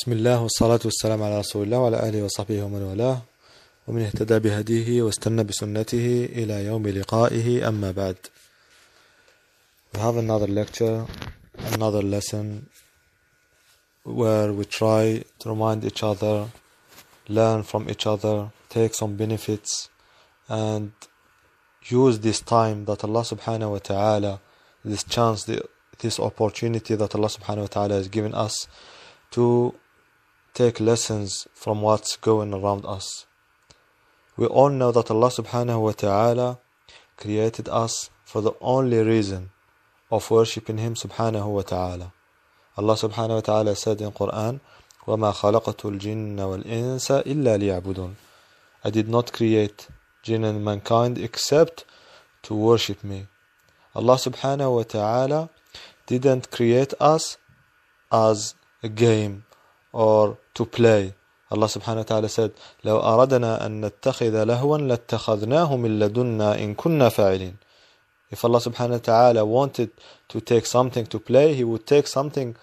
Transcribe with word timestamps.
بسم 0.00 0.12
الله 0.12 0.38
والصلاة 0.44 0.80
والسلام 0.88 1.22
على 1.22 1.36
رسول 1.44 1.62
الله 1.62 1.78
وعلى 1.78 1.98
آله 2.08 2.20
وصحبه 2.24 2.62
ومن 2.64 2.82
والاه 2.82 3.18
ومن 3.88 4.02
اهتدى 4.02 4.38
بهديه 4.38 5.02
واستنى 5.02 5.44
بسنته 5.44 6.24
إلى 6.40 6.64
يوم 6.64 6.88
لقائه 6.88 7.68
أما 7.68 7.90
بعد 7.90 8.16
هذا 9.96 10.20
another 10.20 10.48
lecture 10.48 11.04
another 11.74 12.00
lesson 12.00 12.70
where 14.04 14.54
we 14.54 14.64
try 14.64 15.22
to 15.38 15.50
remind 15.50 15.84
each 15.84 16.02
other 16.02 16.46
learn 17.28 17.62
from 17.62 17.86
each 17.90 18.06
other 18.06 18.50
take 18.70 18.94
some 18.94 19.16
benefits 19.16 19.90
and 20.48 20.92
use 21.90 22.20
this 22.20 22.40
time 22.40 22.86
that 22.86 23.04
Allah 23.04 23.20
subhanahu 23.22 23.72
wa 23.72 23.78
ta'ala 23.78 24.40
this 24.82 25.04
chance 25.04 25.44
this 25.98 26.18
opportunity 26.18 26.94
that 26.94 27.14
Allah 27.14 27.26
subhanahu 27.28 27.60
wa 27.60 27.72
ta'ala 27.76 27.94
has 27.96 28.08
given 28.08 28.32
us 28.34 28.66
to 29.32 29.74
take 30.54 30.80
lessons 30.80 31.46
from 31.54 31.80
what's 31.80 32.16
going 32.16 32.52
around 32.52 32.84
us. 32.84 33.26
We 34.36 34.46
all 34.46 34.68
know 34.68 34.90
that 34.92 35.10
Allah 35.10 35.28
subhanahu 35.28 35.80
wa 35.82 35.92
ta'ala 35.92 36.58
created 37.16 37.68
us 37.68 38.10
for 38.24 38.40
the 38.40 38.52
only 38.60 38.98
reason 39.02 39.50
of 40.10 40.30
worshipping 40.30 40.78
Him 40.78 40.94
subhanahu 40.94 41.46
wa 41.46 41.62
ta'ala. 41.62 42.12
Allah 42.76 42.94
subhanahu 42.94 43.34
wa 43.36 43.40
ta'ala 43.40 43.76
said 43.76 44.00
in 44.00 44.10
Quran, 44.10 44.60
وَمَا 45.06 45.32
خَلَقَتُ 45.34 45.80
الْجِنَّ 45.98 46.36
وَالْإِنسَ 46.36 47.24
إِلَّا 47.24 47.56
لِيَعْبُدُونَ 47.82 48.14
I 48.84 48.90
did 48.90 49.08
not 49.08 49.32
create 49.32 49.88
jinn 50.22 50.44
and 50.44 50.64
mankind 50.64 51.18
except 51.18 51.84
to 52.42 52.54
worship 52.54 53.04
me. 53.04 53.26
Allah 53.94 54.14
subhanahu 54.16 54.76
wa 54.76 54.82
ta'ala 54.84 55.50
didn't 56.06 56.50
create 56.50 56.94
us 56.98 57.36
as 58.10 58.54
a 58.82 58.88
game 58.88 59.44
or 59.92 60.38
to 60.54 60.64
play. 60.64 61.14
Allah 61.50 61.66
subhanahu 61.66 61.96
wa 61.96 62.02
ta'ala 62.04 62.28
said, 62.28 62.52
لو 62.84 62.98
أردنا 63.00 63.66
أن 63.66 63.84
نتخذ 63.84 64.44
لهوا 64.44 64.78
لاتخذناه 64.78 65.76
من 65.76 65.98
لدنا 65.98 66.58
إن 66.60 66.74
كنا 66.74 67.08
فاعلين. 67.08 67.54
If 68.30 68.44
Allah 68.44 68.60
subhanahu 68.60 68.90
wa 68.92 68.98
ta'ala 68.98 69.44
wanted 69.44 69.90
to 70.28 70.40
take 70.40 70.64
something 70.66 71.06
to 71.06 71.18
play, 71.18 71.54
He 71.54 71.64
would 71.64 71.86
take 71.86 72.06
something, 72.06 72.54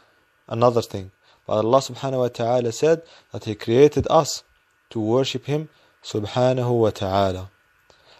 another 0.48 0.82
thing. 0.82 1.12
But 1.46 1.58
Allah 1.66 1.80
subhanahu 1.80 2.20
wa 2.20 2.28
ta'ala 2.30 2.72
said 2.72 3.02
that 3.34 3.44
He 3.44 3.56
created 3.56 4.08
us 4.10 4.44
to 4.92 5.02
worship 5.02 5.46
Him 5.48 5.68
subhanahu 6.02 6.80
wa 6.80 6.90
ta'ala. 6.92 7.50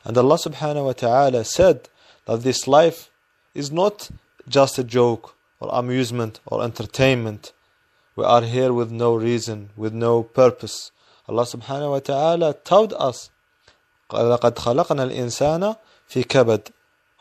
And 0.04 0.18
Allah 0.18 0.36
subhanahu 0.36 0.86
wa 0.86 0.92
ta'ala 0.94 1.46
said 1.46 1.88
that 2.26 2.42
this 2.44 2.68
life 2.68 3.10
is 3.54 3.72
not 3.72 4.10
just 4.50 4.78
a 4.78 4.84
joke 4.84 5.36
or 5.62 5.70
amusement 5.72 6.42
or 6.46 6.62
entertainment. 6.66 7.54
We 8.18 8.26
are 8.26 8.42
here 8.42 8.74
with 8.74 8.90
no 8.90 9.14
reason, 9.14 9.70
with 9.78 9.94
no 9.94 10.24
purpose. 10.24 10.90
Allah 11.30 11.44
subhanahu 11.44 11.92
wa 11.92 12.00
ta'ala 12.00 12.56
told 12.66 12.94
us, 12.98 13.30
لَقَدْ 14.10 14.54
خَلَقْنَا 14.56 15.12
الْإِنسَانَ 15.12 15.78
فِي 16.10 16.24
كَبَدٍ 16.26 16.72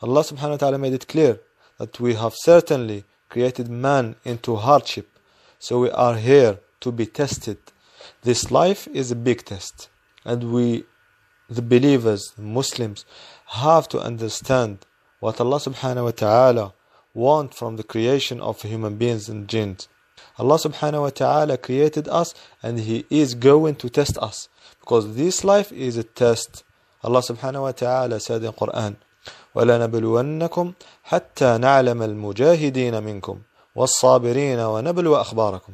Allah 0.01 0.21
subhanahu 0.23 0.49
wa 0.49 0.57
ta'ala 0.57 0.77
made 0.79 0.93
it 0.93 1.07
clear 1.07 1.39
that 1.77 1.99
we 1.99 2.15
have 2.15 2.33
certainly 2.37 3.03
created 3.29 3.67
man 3.69 4.15
into 4.25 4.55
hardship. 4.55 5.07
So 5.59 5.79
we 5.79 5.91
are 5.91 6.15
here 6.15 6.57
to 6.79 6.91
be 6.91 7.05
tested. 7.05 7.59
This 8.23 8.49
life 8.49 8.87
is 8.87 9.11
a 9.11 9.15
big 9.15 9.45
test. 9.45 9.89
And 10.25 10.51
we, 10.51 10.85
the 11.47 11.61
believers, 11.61 12.33
Muslims, 12.39 13.05
have 13.49 13.87
to 13.89 13.99
understand 14.01 14.79
what 15.19 15.39
Allah 15.39 15.57
subhanahu 15.57 16.05
wa 16.05 16.11
ta'ala 16.11 16.73
want 17.13 17.53
from 17.53 17.75
the 17.75 17.83
creation 17.83 18.41
of 18.41 18.59
human 18.63 18.95
beings 18.97 19.29
and 19.29 19.47
jinns. 19.47 19.87
Allah 20.39 20.57
subhanahu 20.59 21.01
wa 21.01 21.09
ta'ala 21.09 21.57
created 21.57 22.07
us 22.07 22.33
and 22.61 22.79
He 22.81 23.05
is 23.09 23.33
going 23.35 23.75
to 23.75 23.89
test 23.89 24.17
us. 24.19 24.49
Because 24.79 25.15
this 25.15 25.43
life 25.43 25.71
is 25.71 25.97
a 25.97 26.03
test. 26.03 26.63
Allah 27.03 27.21
subhanahu 27.21 27.61
wa 27.63 27.71
ta'ala 27.71 28.19
said 28.19 28.43
in 28.43 28.51
Quran, 28.53 28.97
وَلَنَبْلُوَنَّكُمْ 29.55 30.75
حَتَّى 31.09 31.49
نَعْلَمَ 31.57 31.99
الْمُجَاهِدِينَ 32.09 32.93
مِنْكُمْ 33.21 33.37
وَالصَّابِرِينَ 33.75 34.59
وَنَبْلُوَ 34.59 35.21
أَخْبَارَكُمْ 35.25 35.73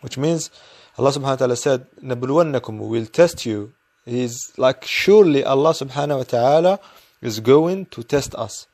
Which 0.00 0.18
means, 0.18 0.50
Allah 0.98 1.10
subhanahu 1.12 1.22
wa 1.22 1.36
ta'ala 1.36 1.56
said, 1.56 1.86
نَبْلُوَنَّكُمْ 2.02 2.78
will 2.88 3.06
test 3.06 3.46
you. 3.46 3.72
He's 4.04 4.52
like, 4.56 4.84
surely 4.84 5.44
Allah 5.44 5.70
subhanahu 5.70 6.18
wa 6.18 6.24
ta'ala 6.24 6.80
is 7.22 7.38
going 7.38 7.86
to 7.86 8.02
test 8.02 8.34
us. 8.34 8.66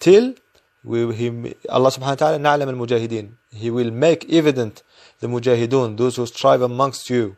Till 0.00 0.34
we, 0.82 1.14
he, 1.14 1.54
Allah 1.68 1.90
subhanahu 1.90 2.08
wa 2.08 2.14
ta'ala 2.16 2.38
نعلم 2.38 2.68
المجاهدين 2.68 3.30
he 3.54 3.70
will 3.70 3.90
make 3.90 4.30
evident 4.30 4.82
the 5.20 5.28
mujahidun, 5.28 5.96
those 5.96 6.16
who 6.16 6.26
strive 6.26 6.60
amongst 6.62 7.08
you, 7.08 7.36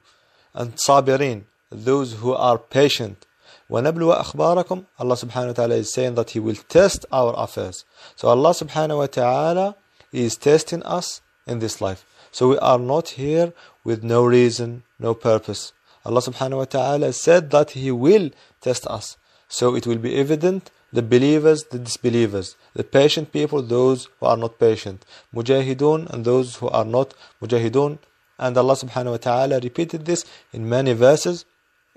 and 0.54 0.74
sabirin, 0.76 1.44
those 1.70 2.14
who 2.14 2.32
are 2.32 2.58
patient. 2.58 3.26
وَنَبْلُوَ 3.70 4.22
أَخْبَارَكُمْ 4.22 4.86
Allah 4.98 5.14
subhanahu 5.16 5.46
wa 5.48 5.52
ta'ala 5.52 5.74
is 5.74 5.92
saying 5.92 6.14
that 6.14 6.30
He 6.30 6.40
will 6.40 6.54
test 6.54 7.04
our 7.12 7.34
affairs. 7.36 7.84
So 8.14 8.28
Allah 8.28 8.50
subhanahu 8.50 8.98
wa 8.98 9.06
ta'ala 9.06 9.76
is 10.12 10.36
testing 10.36 10.82
us 10.84 11.20
in 11.46 11.58
this 11.58 11.80
life. 11.80 12.06
So 12.32 12.48
we 12.48 12.58
are 12.58 12.78
not 12.78 13.10
here 13.10 13.52
with 13.84 14.02
no 14.02 14.24
reason, 14.24 14.84
no 14.98 15.14
purpose. 15.14 15.72
Allah 16.04 16.20
subhanahu 16.22 16.58
wa 16.58 16.64
ta'ala 16.64 17.12
said 17.12 17.50
that 17.50 17.70
He 17.72 17.90
will 17.90 18.30
test 18.60 18.86
us. 18.86 19.16
So 19.48 19.74
it 19.74 19.86
will 19.86 19.98
be 19.98 20.14
evident 20.16 20.70
the 20.96 21.02
believers, 21.02 21.64
the 21.64 21.78
disbelievers, 21.78 22.56
the 22.74 22.82
patient 22.82 23.30
people, 23.30 23.60
those 23.62 24.08
who 24.18 24.24
are 24.26 24.36
not 24.44 24.58
patient, 24.58 25.04
mujahidun 25.38 26.08
and 26.08 26.24
those 26.24 26.56
who 26.56 26.68
are 26.70 26.86
not 26.86 27.12
mujahidun. 27.42 27.98
And 28.38 28.56
Allah 28.56 28.76
subhanahu 28.76 29.12
wa 29.16 29.22
ta'ala 29.28 29.60
repeated 29.60 30.06
this 30.06 30.24
in 30.54 30.66
many 30.66 30.94
verses 30.94 31.44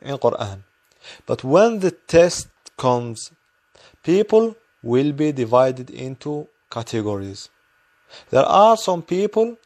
in 0.02 0.18
Quran. 0.18 0.64
But 1.26 1.46
when 1.46 1.80
the 1.80 1.92
test 1.92 2.50
comes, 2.78 3.32
people 4.04 4.58
will 4.84 5.14
be 5.14 5.32
divided 5.32 5.90
into 5.90 6.50
categories. 6.70 7.50
There 8.32 8.44
are 8.64 8.76
some 8.76 9.02
people 9.02 9.58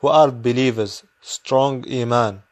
who 0.00 0.08
are 0.08 0.30
believers, 0.30 1.04
strong 1.20 1.84
iman. 1.92 2.42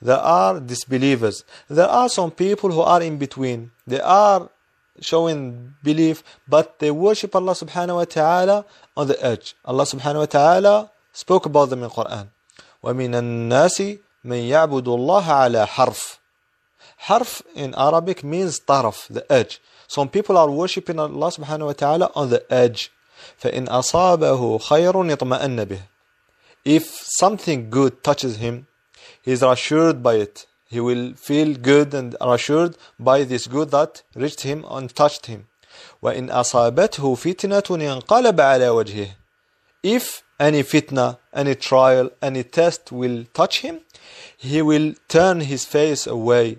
There 0.00 0.22
are 0.40 0.60
disbelievers. 0.60 1.42
There 1.66 1.88
are 1.88 2.08
some 2.08 2.30
people 2.30 2.70
who 2.70 2.82
are 2.82 3.02
in 3.02 3.18
between. 3.18 3.72
They 3.84 4.00
are 4.00 4.48
showing 5.00 5.74
belief, 5.82 6.22
but 6.48 6.78
they 6.78 6.90
worship 6.90 7.34
Allah 7.34 7.52
subhanahu 7.52 7.96
wa 7.96 8.04
ta'ala 8.04 8.64
on 8.96 9.08
the 9.08 9.24
edge. 9.24 9.54
Allah 9.64 9.84
subhanahu 9.84 10.20
wa 10.20 10.26
ta'ala 10.26 10.90
spoke 11.12 11.46
about 11.46 11.70
them 11.70 11.82
in 11.82 11.90
Quran. 11.90 12.28
وَمِنَ 12.84 13.14
النَّاسِ 13.14 13.98
مَنْ 14.24 14.48
يَعْبُدُ 14.48 14.84
اللَّهَ 14.86 15.22
عَلَى 15.22 15.66
حَرْفٍ 15.66 16.18
Harf 17.08 17.42
in 17.56 17.74
Arabic 17.76 18.22
means 18.22 18.60
taraf, 18.60 19.08
the 19.08 19.30
edge. 19.32 19.60
Some 19.88 20.08
people 20.08 20.36
are 20.38 20.48
worshipping 20.50 21.00
Allah 21.00 21.28
subhanahu 21.30 21.66
wa 21.66 21.72
ta'ala 21.72 22.10
on 22.14 22.30
the 22.30 22.44
edge. 22.52 22.92
فَإِنْ 23.40 23.66
أَصَابَهُ 23.66 24.62
خَيْرٌ 24.62 25.16
يَطْمَأَنَّ 25.16 25.66
بِهِ 25.66 25.80
If 26.64 26.88
something 27.18 27.70
good 27.70 28.04
touches 28.04 28.36
him, 28.36 28.66
he 29.22 29.32
is 29.32 29.42
reassured 29.42 30.02
by 30.02 30.14
it. 30.16 30.46
He 30.72 30.80
will 30.80 31.12
feel 31.28 31.50
good 31.70 31.92
and 32.00 32.10
reassured 32.28 32.72
by 33.08 33.24
this 33.30 33.44
good 33.46 33.68
that 33.72 33.92
reached 34.14 34.40
him 34.40 34.64
and 34.70 34.86
touched 35.00 35.26
him. 35.26 35.46
وَإِنْ 36.02 36.30
أَصَابَتْهُ 36.32 37.04
فِتْنَةٌ 37.24 37.66
يَنْقَلَبَ 37.90 38.34
عَلَى 38.50 38.68
وَجْهِهِ 38.78 39.10
If 39.82 40.22
any 40.40 40.62
fitna, 40.62 41.18
any 41.34 41.56
trial, 41.56 42.08
any 42.22 42.42
test 42.42 42.90
will 42.90 43.26
touch 43.34 43.60
him, 43.60 43.80
he 44.38 44.62
will 44.62 44.94
turn 45.08 45.40
his 45.40 45.66
face 45.66 46.06
away. 46.06 46.56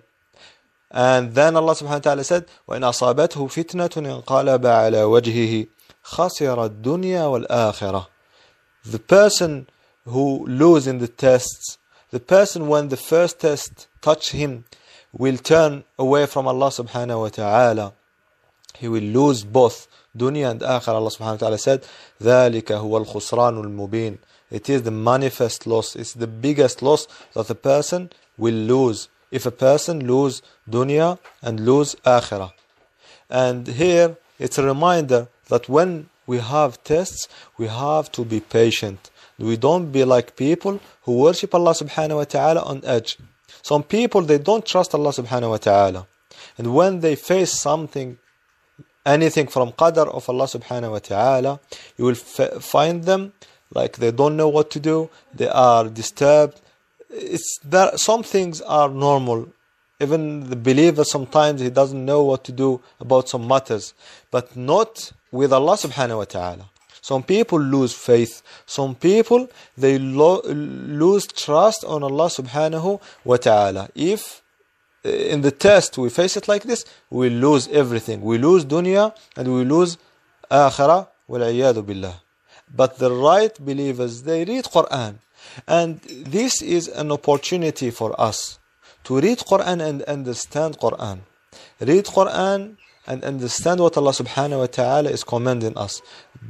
And 0.91 1.33
then 1.33 1.55
Allah 1.55 1.73
subhanahu 1.73 2.05
wa 2.05 2.07
ta'ala 2.11 2.23
said, 2.23 2.45
وَإِنْ 2.69 2.81
أَصَابَتْهُ 2.91 3.41
فِتْنَةٌ 3.57 3.97
يَنْقَلَبَ 4.13 4.63
عَلَى 4.81 5.01
وَجْهِهِ 5.13 5.67
خَسِرَ 6.05 6.59
الدُّنْيَا 6.69 7.23
وَالْآخِرَةِ 7.33 8.05
The 8.85 8.99
person 8.99 9.65
who 10.05 10.45
loses 10.45 10.85
in 10.87 10.99
the 10.99 11.07
tests, 11.07 11.79
the 12.11 12.19
person 12.19 12.67
when 12.67 12.89
the 12.89 12.97
first 13.11 13.39
test 13.39 13.87
touch 14.03 14.25
him 14.31 14.65
will 15.23 15.37
turn 15.37 15.83
away 15.97 16.25
from 16.27 16.45
Allah 16.47 16.67
subhanahu 16.67 17.19
wa 17.23 17.29
ta'ala. 17.29 17.93
He 18.77 18.87
will 18.87 19.03
lose 19.03 19.43
both 19.43 19.87
dunya 20.15 20.51
and 20.51 20.59
akhirah. 20.61 20.95
Allah 20.99 21.09
subhanahu 21.11 21.37
wa 21.39 21.43
ta'ala 21.43 21.57
said, 21.57 21.83
ذَلِكَ 22.21 22.65
هُوَ 22.83 23.05
الْخُسْرَانُ 23.05 23.55
الْمُبِينُ 23.63 24.17
It 24.51 24.69
is 24.69 24.83
the 24.83 24.91
manifest 24.91 25.65
loss. 25.65 25.95
It's 25.95 26.13
the 26.13 26.27
biggest 26.27 26.81
loss 26.81 27.07
that 27.33 27.49
a 27.49 27.55
person 27.55 28.09
will 28.37 28.53
lose. 28.55 29.07
If 29.31 29.45
a 29.45 29.51
person 29.51 30.05
lose 30.05 30.41
dunya 30.69 31.17
and 31.41 31.65
lose 31.65 31.95
akhirah. 32.05 32.51
And 33.29 33.65
here, 33.67 34.17
it's 34.37 34.57
a 34.59 34.63
reminder 34.63 35.27
that 35.47 35.67
when 35.69 36.09
we 36.27 36.37
have 36.39 36.83
tests, 36.83 37.27
we 37.57 37.65
have 37.67 38.11
to 38.13 38.25
be 38.25 38.39
patient. 38.39 39.09
We 39.39 39.57
don't 39.57 39.91
be 39.91 40.03
like 40.03 40.35
people 40.35 40.79
who 41.03 41.17
worship 41.19 41.53
Allah 41.55 41.71
subhanahu 41.73 42.17
wa 42.17 42.23
ta'ala 42.25 42.61
on 42.61 42.81
edge. 42.85 43.17
Some 43.63 43.83
people, 43.83 44.21
they 44.23 44.37
don't 44.37 44.65
trust 44.65 44.93
Allah 44.93 45.09
subhanahu 45.11 45.49
wa 45.51 45.57
ta'ala. 45.57 46.07
And 46.57 46.73
when 46.75 46.99
they 46.99 47.15
face 47.15 47.49
something, 47.53 48.17
anything 49.05 49.47
from 49.47 49.71
qadar 49.71 50.05
of 50.07 50.29
Allah 50.29 50.45
subhanahu 50.45 50.91
wa 50.91 50.99
ta'ala, 50.99 51.59
you 51.97 52.03
will 52.03 52.15
find 52.15 53.05
them 53.05 53.31
like 53.73 53.97
they 53.97 54.11
don't 54.11 54.35
know 54.35 54.49
what 54.49 54.69
to 54.71 54.81
do, 54.81 55.09
they 55.33 55.47
are 55.47 55.87
disturbed. 55.87 56.59
It's 57.09 57.57
that 57.63 57.99
some 58.01 58.21
things 58.21 58.59
are 58.61 58.89
normal. 58.89 59.47
Even 60.01 60.49
the 60.49 60.57
believer 60.57 61.05
sometimes 61.05 61.61
he 61.61 61.69
doesn't 61.69 62.03
know 62.05 62.21
what 62.21 62.43
to 62.43 62.51
do 62.51 62.81
about 62.99 63.29
some 63.29 63.47
matters, 63.47 63.93
but 64.29 64.57
not 64.57 65.13
with 65.31 65.53
Allah 65.53 65.75
subhanahu 65.77 66.17
wa 66.17 66.25
ta'ala. 66.25 66.69
Some 67.09 67.21
people 67.23 67.59
lose 67.59 67.93
faith. 67.93 68.41
Some 68.65 68.95
people, 68.95 69.49
they 69.77 69.99
lo 69.99 70.39
lose 70.45 71.25
trust 71.27 71.83
on 71.83 72.01
Allah 72.01 72.27
subhanahu 72.27 73.01
wa 73.25 73.35
ta'ala. 73.35 73.89
If 73.93 74.41
eh, 75.03 75.09
in 75.33 75.41
the 75.41 75.51
test 75.51 75.97
we 75.97 76.09
face 76.09 76.37
it 76.37 76.47
like 76.47 76.63
this, 76.63 76.85
we 77.09 77.29
lose 77.29 77.67
everything. 77.67 78.21
We 78.21 78.37
lose 78.37 78.63
dunya 78.63 79.13
and 79.35 79.53
we 79.53 79.65
lose 79.65 79.97
akhirah. 80.49 81.09
وَالْعِيَاذُ 81.29 81.85
billah. 81.85 82.15
But 82.73 82.97
the 82.99 83.11
right 83.11 83.53
believers, 83.59 84.23
they 84.23 84.45
read 84.45 84.65
Quran. 84.65 85.15
And 85.67 85.99
this 86.07 86.61
is 86.61 86.87
an 86.87 87.11
opportunity 87.11 87.91
for 87.91 88.17
us 88.19 88.59
to 89.03 89.19
read 89.19 89.39
Quran 89.39 89.85
and 89.85 90.03
understand 90.03 90.77
Quran. 90.79 91.19
Read 91.81 92.05
Quran 92.05 92.77
and 93.07 93.23
understand 93.25 93.81
what 93.81 93.97
Allah 93.97 94.11
subhanahu 94.11 94.59
wa 94.59 94.65
ta'ala 94.67 95.09
is 95.09 95.23
commanding 95.25 95.77
us. 95.77 96.01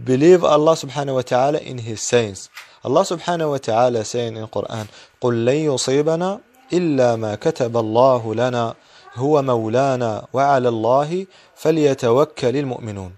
believe 0.04 0.44
Allah 0.44 0.74
subhanahu 0.74 1.16
wa 1.16 1.22
ta'ala 1.22 1.60
in 1.60 1.78
his 1.80 2.02
sayings. 2.02 2.50
Allah 2.84 3.02
subhanahu 3.02 3.52
wa 3.52 3.58
ta'ala 3.58 4.04
saying 4.06 4.36
in 4.36 4.48
Quran, 4.48 4.88
قُلْ 5.22 5.34
لَنْ 5.46 5.64
يُصِيبَنَا 5.72 6.42
إِلَّا 6.72 7.16
مَا 7.24 7.36
كَتَبَ 7.36 7.72
اللَّهُ 7.72 8.36
لَنَا 8.36 8.76
هُوَ 9.16 9.42
مَوْلَانَا 9.42 10.28
وَعَلَى 10.34 10.70
اللَّهِ 10.70 11.28
فَلْيَتَوَكَّلِ 11.56 12.56
الْمُؤْمِنُونَ 12.60 13.12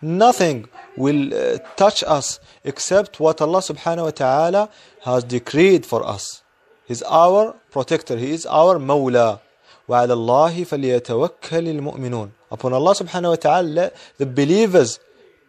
Nothing 0.00 0.68
will 0.96 1.58
touch 1.76 2.02
us 2.04 2.38
except 2.62 3.20
what 3.20 3.40
Allah 3.42 3.58
subhanahu 3.58 4.04
wa 4.04 4.10
ta'ala 4.10 4.68
has 5.04 5.24
decreed 5.24 5.84
for 5.84 6.06
us. 6.06 6.42
He's 6.86 7.02
our 7.02 7.54
protector. 7.70 8.16
He 8.16 8.30
is 8.32 8.46
our 8.46 8.76
Mawla. 8.78 9.40
وَعَلَى 9.88 10.10
اللَّهِ 10.14 10.64
فَلْيَتَوَكَّلِ 10.64 11.80
الْمُؤْمِنُونَ 11.80 12.30
Upon 12.52 12.72
Allah 12.72 12.94
subhanahu 12.94 13.30
wa 13.30 13.36
ta'ala, 13.36 13.90
the 14.16 14.24
believers 14.24 14.98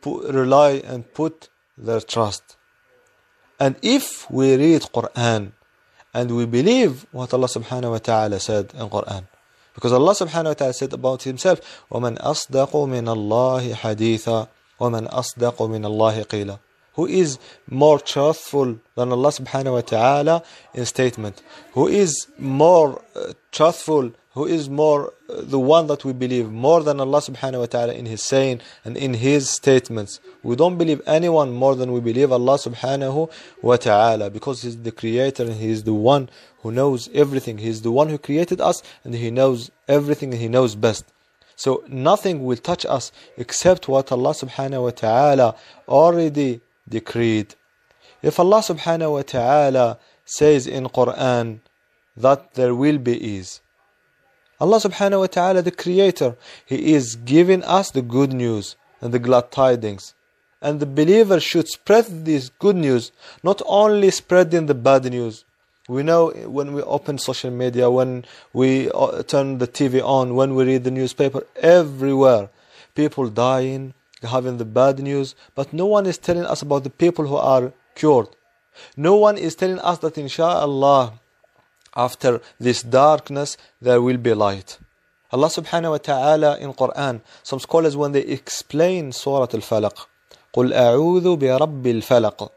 put, 0.06 0.20
rely 0.42 0.72
and 0.92 1.00
put 1.20 1.36
their 1.88 2.02
trust. 2.14 2.44
And 3.64 3.74
if 3.98 4.06
we 4.38 4.46
read 4.66 4.82
Quran 4.98 5.42
and 6.18 6.28
we 6.38 6.44
believe 6.58 6.94
what 7.20 7.30
Allah 7.36 7.50
subhanahu 7.58 7.92
wa 7.98 8.02
ta'ala 8.10 8.38
said 8.40 8.68
in 8.80 8.86
Quran, 8.98 9.24
because 9.76 9.92
Allah 10.00 10.14
subhanahu 10.24 10.52
wa 10.54 10.58
ta'ala 10.62 10.74
said 10.82 10.94
about 10.94 11.24
himself, 11.24 11.58
وَمَنْ 11.92 12.14
أَصْدَقُ 12.34 12.72
مِنَ 12.96 13.08
اللَّهِ 13.18 13.64
حَدِيثًا 13.84 14.40
وَمَنْ 14.82 15.04
أَصْدَقُ 15.22 15.58
مِنَ 15.76 15.84
اللَّهِ 15.92 16.16
قِيلًا 16.34 16.60
Who 16.98 17.06
is 17.08 17.38
more 17.70 18.00
truthful 18.00 18.68
than 18.98 19.08
Allah 19.18 19.32
subhanahu 19.40 19.74
wa 19.80 19.86
ta'ala 19.96 20.44
in 20.74 20.86
statement? 20.86 21.42
Who 21.78 21.88
is 22.04 22.14
more 22.64 23.02
uh, 23.16 23.34
truthful 23.52 24.12
who 24.36 24.46
is 24.46 24.70
more 24.70 25.14
the 25.30 25.60
one 25.60 25.88
that 25.88 26.04
we 26.04 26.12
believe 26.12 26.52
more 26.52 26.84
than 26.84 27.00
Allah 27.00 27.20
subhanahu 27.20 27.62
wa 27.62 27.66
ta'ala 27.68 27.94
in 27.94 28.06
his 28.06 28.22
saying 28.22 28.60
and 28.84 28.98
in 28.98 29.16
his 29.16 29.50
statements 29.50 30.20
we 30.44 30.56
don't 30.58 30.78
believe 30.78 31.02
anyone 31.08 31.52
more 31.52 31.76
than 31.76 31.92
we 31.94 32.02
believe 32.02 32.32
Allah 32.34 32.58
subhanahu 32.58 33.32
wa 33.62 33.78
ta'ala 33.78 34.30
because 34.30 34.62
he's 34.62 34.78
the 34.84 34.92
creator 34.92 35.44
and 35.44 35.54
he 35.56 35.70
is 35.70 35.84
the 35.84 35.94
one 35.94 36.30
who 36.62 36.72
knows 36.72 37.10
everything 37.14 37.58
he 37.60 37.70
is 37.70 37.82
the 37.82 37.92
one 37.92 38.10
who 38.10 38.18
created 38.18 38.60
us 38.60 38.84
and 39.06 39.16
he 39.16 39.32
knows 39.32 39.72
everything 39.88 40.34
and 40.34 40.42
he 40.42 40.50
knows 40.50 40.76
best 40.76 41.06
so 41.56 41.84
nothing 41.88 42.44
will 42.44 42.58
touch 42.58 42.86
us 42.86 43.14
except 43.38 43.88
what 43.88 44.12
Allah 44.12 44.32
subhanahu 44.32 44.84
wa 44.84 44.90
ta'ala 44.92 45.56
already 45.88 46.60
decreed 46.88 47.56
if 48.22 48.38
Allah 48.38 48.60
subhanahu 48.60 49.14
wa 49.14 49.22
ta'ala 49.22 49.98
says 50.26 50.68
in 50.68 50.84
Quran 50.90 51.60
that 52.18 52.56
there 52.56 52.76
will 52.76 52.98
be 52.98 53.18
ease 53.36 53.62
Allah 54.60 54.78
subhanahu 54.78 55.20
wa 55.22 55.28
ta'ala, 55.28 55.62
the 55.62 55.72
creator, 55.72 56.38
He 56.66 56.94
is 56.94 57.16
giving 57.18 57.62
us 57.64 57.92
the 57.92 58.02
good 58.02 58.32
news 58.32 58.76
and 59.02 59.14
the 59.14 59.20
glad 59.20 59.52
tidings. 59.52 60.14
And 60.62 60.80
the 60.80 60.86
believer 60.86 61.40
should 61.40 61.68
spread 61.68 62.26
this 62.26 62.50
good 62.60 62.78
news, 62.78 63.12
not 63.44 63.62
only 63.66 64.10
spreading 64.12 64.66
the 64.66 64.74
bad 64.74 65.04
news. 65.06 65.44
We 65.90 66.02
know 66.02 66.30
when 66.30 66.74
we 66.74 66.82
open 66.84 67.18
social 67.20 67.52
media, 67.52 67.90
when 67.92 68.26
we 68.54 68.90
uh, 68.92 69.22
turn 69.24 69.58
the 69.60 69.68
TV 69.68 70.02
on, 70.04 70.34
when 70.36 70.56
we 70.56 70.64
read 70.64 70.84
the 70.86 70.92
newspaper, 70.92 71.46
everywhere 71.58 72.50
people 72.96 73.28
dying, 73.30 73.94
having 74.24 74.58
the 74.58 74.64
bad 74.66 75.00
news, 75.00 75.36
but 75.54 75.74
no 75.74 75.86
one 75.86 76.06
is 76.06 76.18
telling 76.18 76.46
us 76.46 76.62
about 76.62 76.86
the 76.86 76.90
people 76.90 77.28
who 77.28 77.36
are 77.36 77.74
cured. 77.94 78.30
No 78.96 79.16
one 79.18 79.38
is 79.38 79.54
telling 79.54 79.80
us 79.80 79.98
that, 80.00 80.18
inshallah, 80.18 81.20
after 81.96 82.42
this 82.60 82.84
darkness, 82.84 83.56
there 83.82 84.02
will 84.02 84.18
be 84.18 84.34
light. 84.34 84.80
Allah 85.32 85.48
subhanahu 85.48 85.92
wa 85.92 85.98
ta'ala 85.98 86.58
in 86.60 86.74
Quran, 86.74 87.22
some 87.42 87.60
scholars 87.60 87.96
when 87.96 88.12
they 88.12 88.20
explain 88.40 89.14
Surah 89.14 89.44
Al-Falaq, 89.60 89.96
قُلْ 90.54 90.74
أَعُوذُ 90.74 91.38
بِرَبِّ 91.40 91.84
الْفَلَقِ 91.84 92.50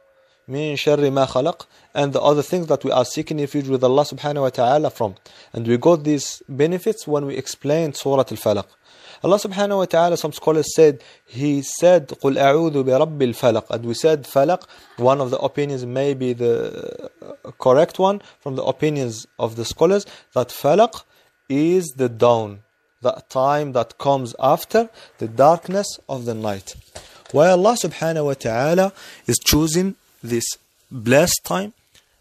min 0.51 0.77
sharri 0.77 1.13
ma 1.13 1.27
khalaq 1.27 1.67
and 1.93 2.15
the 2.15 2.23
other 2.23 2.41
things 2.41 2.69
that 2.69 2.83
we 2.83 2.91
are 2.91 3.05
seeking 3.05 3.37
refuge 3.39 3.69
with 3.69 3.85
Allah 3.85 4.05
subhanahu 4.05 4.41
wa 4.41 4.49
ta'ala 4.49 4.89
from. 4.89 5.15
And 5.53 5.67
we 5.69 5.77
got 5.77 6.05
these 6.05 6.43
benefits 6.49 7.07
when 7.07 7.27
we 7.27 7.37
explain 7.37 7.93
Surah 7.93 8.21
Al-Falaq. 8.21 8.65
Allah 9.23 9.37
subhanahu 9.39 9.79
wa 9.79 9.85
ta'ala, 9.85 10.17
some 10.17 10.33
scholars 10.33 10.75
said, 10.75 11.03
He 11.27 11.63
said, 11.63 12.09
قُلْ 12.09 12.37
أَعُوذُ 12.37 12.75
بِرَبِّ 12.85 13.19
الْفَلَقِ 13.19 13.69
And 13.71 13.85
we 13.85 13.95
said 13.95 14.25
falaq, 14.25 14.63
one 14.97 15.21
of 15.21 15.31
the 15.33 15.39
opinions 15.39 15.85
may 15.85 16.15
be 16.15 16.33
the 16.33 17.11
uh, 17.21 17.51
correct 17.59 17.99
one 17.99 18.23
from 18.41 18.55
the 18.55 18.63
opinions 18.63 19.27
of 19.39 19.57
the 19.57 19.65
scholars, 19.65 20.07
that 20.35 20.49
falaq 20.51 21.03
is 21.49 21.93
the 21.97 22.09
dawn, 22.09 22.61
that 23.03 23.29
time 23.29 23.73
that 23.73 23.99
comes 23.99 24.37
after 24.39 24.89
the 25.19 25.27
darkness 25.27 25.99
of 26.09 26.25
the 26.25 26.35
night. 26.35 26.77
Why 27.33 27.49
Allah 27.49 27.73
subhanahu 27.75 28.25
wa 28.27 28.35
ta'ala 28.35 28.93
is 29.27 29.37
choosing 29.45 29.97
this 30.23 30.45
blessed 30.93 31.41
time, 31.45 31.73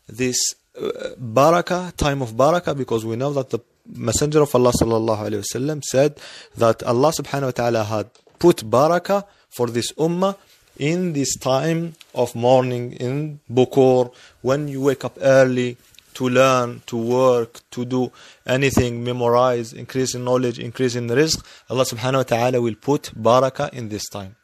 this 0.09 0.37
uh, 0.81 1.11
barakah, 1.21 1.95
time 1.95 2.23
of 2.23 2.31
barakah, 2.31 2.75
because 2.75 3.05
we 3.05 3.15
know 3.15 3.33
that 3.33 3.51
the 3.51 3.59
Messenger 3.95 4.41
of 4.41 4.53
Allah 4.53 4.71
sallallahu 4.81 5.19
alayhi 5.29 5.43
wasallam 5.43 5.83
said 5.83 6.19
that 6.57 6.83
Allah 6.83 7.11
subhanahu 7.17 7.43
wa 7.45 7.51
ta'ala 7.51 7.83
had 7.85 8.09
put 8.39 8.57
barakah 8.69 9.23
for 9.49 9.67
this 9.67 9.91
ummah 9.93 10.35
in 10.77 11.13
this 11.13 11.35
time 11.37 11.95
of 12.13 12.35
morning 12.35 12.93
in 12.93 13.39
Bukur 13.51 14.11
when 14.41 14.67
you 14.67 14.81
wake 14.81 15.05
up 15.05 15.17
early 15.21 15.77
to 16.15 16.27
learn, 16.27 16.81
to 16.87 16.97
work, 16.97 17.61
to 17.71 17.85
do 17.85 18.11
anything, 18.45 19.03
memorize, 19.03 19.71
increase 19.73 20.15
in 20.15 20.23
knowledge, 20.23 20.57
increase 20.59 20.95
in 20.95 21.07
rizq, 21.07 21.43
Allah 21.69 21.83
subhanahu 21.85 22.17
wa 22.17 22.23
ta'ala 22.23 22.61
will 22.61 22.75
put 22.75 23.11
barakah 23.15 23.71
in 23.73 23.89
this 23.89 24.07
time. 24.09 24.35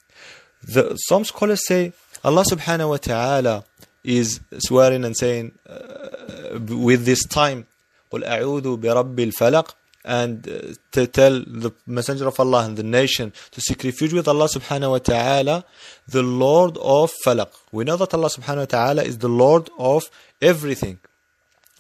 The, 0.64 0.96
some 0.96 1.26
scholars 1.26 1.66
say 1.68 1.92
Allah 2.24 2.44
subhanahu 2.50 2.90
wa 2.90 2.98
ta'ala 2.98 3.66
is 4.04 4.40
swearing 4.60 5.04
and 5.04 5.18
saying 5.18 5.52
uh, 5.68 6.60
with 6.70 7.06
this 7.06 7.26
time 7.26 7.66
قل 8.14 8.24
أعوذ 8.24 8.76
برب 8.76 9.20
الفلق 9.20 9.76
and 10.06 10.40
uh, 10.48 10.74
to 10.92 11.08
tell 11.20 11.36
the 11.64 11.72
messenger 11.88 12.28
of 12.28 12.38
Allah 12.40 12.66
and 12.66 12.76
the 12.78 12.84
nation 12.84 13.32
to 13.52 13.62
seek 13.62 13.84
refuge 13.86 14.12
with 14.14 14.28
Allah 14.28 14.48
subhanahu 14.50 14.92
wa 14.92 14.98
ta'ala 14.98 15.66
the 16.10 16.22
lord 16.22 16.78
of 16.82 17.10
falaq 17.26 17.50
we 17.72 17.86
know 17.86 17.96
that 17.96 18.14
Allah 18.14 18.28
subhanahu 18.28 18.66
wa 18.66 18.72
ta'ala 18.76 19.04
is 19.04 19.20
the 19.20 19.30
lord 19.30 19.70
of 19.80 20.04
everything 20.42 21.00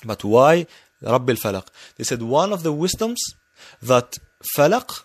but 0.05 0.23
why 0.23 0.65
Rabb 1.01 1.29
al-Falaq 1.29 1.67
they 1.97 2.05
said 2.05 2.21
one 2.21 2.53
of 2.53 2.63
the 2.63 2.71
wisdoms 2.71 3.19
that 3.81 4.17
falaq 4.57 5.01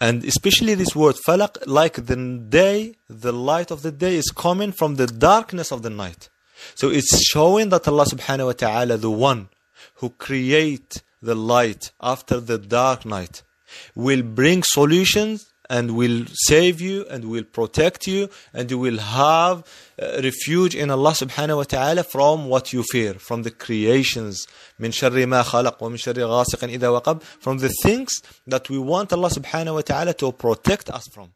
and 0.00 0.24
especially 0.24 0.74
this 0.74 0.96
word 0.96 1.16
falaq 1.28 1.58
like 1.66 2.06
the 2.12 2.16
day 2.60 2.94
the 3.10 3.34
light 3.34 3.70
of 3.70 3.82
the 3.82 3.92
day 3.92 4.14
is 4.16 4.30
coming 4.44 4.72
from 4.72 4.96
the 4.96 5.06
darkness 5.06 5.70
of 5.70 5.82
the 5.82 5.90
night 5.90 6.30
so 6.74 6.88
it's 6.88 7.12
showing 7.32 7.68
that 7.68 7.86
Allah 7.86 8.06
subhanahu 8.14 8.46
wa 8.46 8.52
ta'ala 8.64 8.96
the 8.96 9.10
one 9.10 9.50
who 9.96 10.10
create 10.10 11.02
the 11.20 11.34
light 11.34 11.92
after 12.00 12.40
the 12.40 12.58
dark 12.58 13.04
night 13.04 13.42
will 13.94 14.22
bring 14.22 14.62
solutions 14.64 15.52
and 15.70 15.94
will 15.96 16.24
save 16.46 16.80
you 16.80 17.04
and 17.10 17.26
will 17.26 17.44
protect 17.44 18.06
you 18.06 18.30
and 18.54 18.70
you 18.70 18.78
will 18.78 18.96
have 18.96 19.64
uh, 20.00 20.18
refuge 20.22 20.74
in 20.74 20.90
Allah 20.90 21.10
subhanahu 21.10 21.56
wa 21.58 21.62
ta'ala 21.64 22.04
from 22.04 22.46
what 22.46 22.72
you 22.72 22.82
fear 22.90 23.14
from 23.14 23.42
the 23.42 23.50
creations 23.50 24.46
من 24.80 25.28
ma 25.28 25.42
khalaq 25.42 25.78
wa 25.80 25.88
min 25.90 25.98
شر 25.98 26.14
غاسق 26.16 26.62
إذا 26.64 26.88
وقب 27.00 27.22
from 27.22 27.58
the 27.58 27.68
things 27.82 28.10
that 28.46 28.70
we 28.70 28.78
want 28.78 29.12
Allah 29.12 29.28
subhanahu 29.28 29.74
wa 29.74 29.80
ta'ala 29.82 30.14
to 30.14 30.32
protect 30.32 30.88
us 30.88 31.04
from 31.12 31.32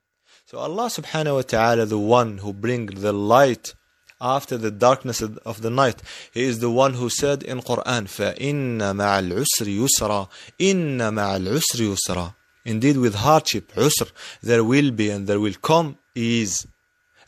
so 0.47 0.59
Allah 0.59 0.87
subhanahu 0.87 1.35
wa 1.37 1.43
ta'ala 1.43 1.85
the 1.85 1.99
one 1.99 2.39
who 2.39 2.55
brings 2.55 3.03
the 3.03 3.13
light 3.13 3.75
after 4.23 4.57
the 4.57 4.71
darkness 4.71 5.21
of 5.23 5.57
the 5.61 5.69
night. 5.71 5.99
He 6.33 6.45
is 6.45 6.61
the 6.61 6.71
one 6.71 6.95
who 6.95 7.11
said 7.11 7.43
in 7.43 7.61
Quran, 7.61 8.03
فَإِنَّ 8.19 8.79
مَعَ 9.03 9.13
الْعُسْرِ 9.25 9.67
يُسْرًا 9.87 10.23
إِنَّ 10.61 10.97
مَعَ 11.21 11.29
الْعُسْرِ 11.41 11.81
يُسْرًا 11.97 12.35
Indeed, 12.65 12.97
with 12.99 13.17
hardship, 13.17 13.73
عُسْر, 13.75 14.13
there 14.43 14.63
will 14.63 14.93
be 14.93 15.11
and 15.11 15.27
there 15.27 15.41
will 15.41 15.55
come 15.61 15.99
ease. 16.15 16.65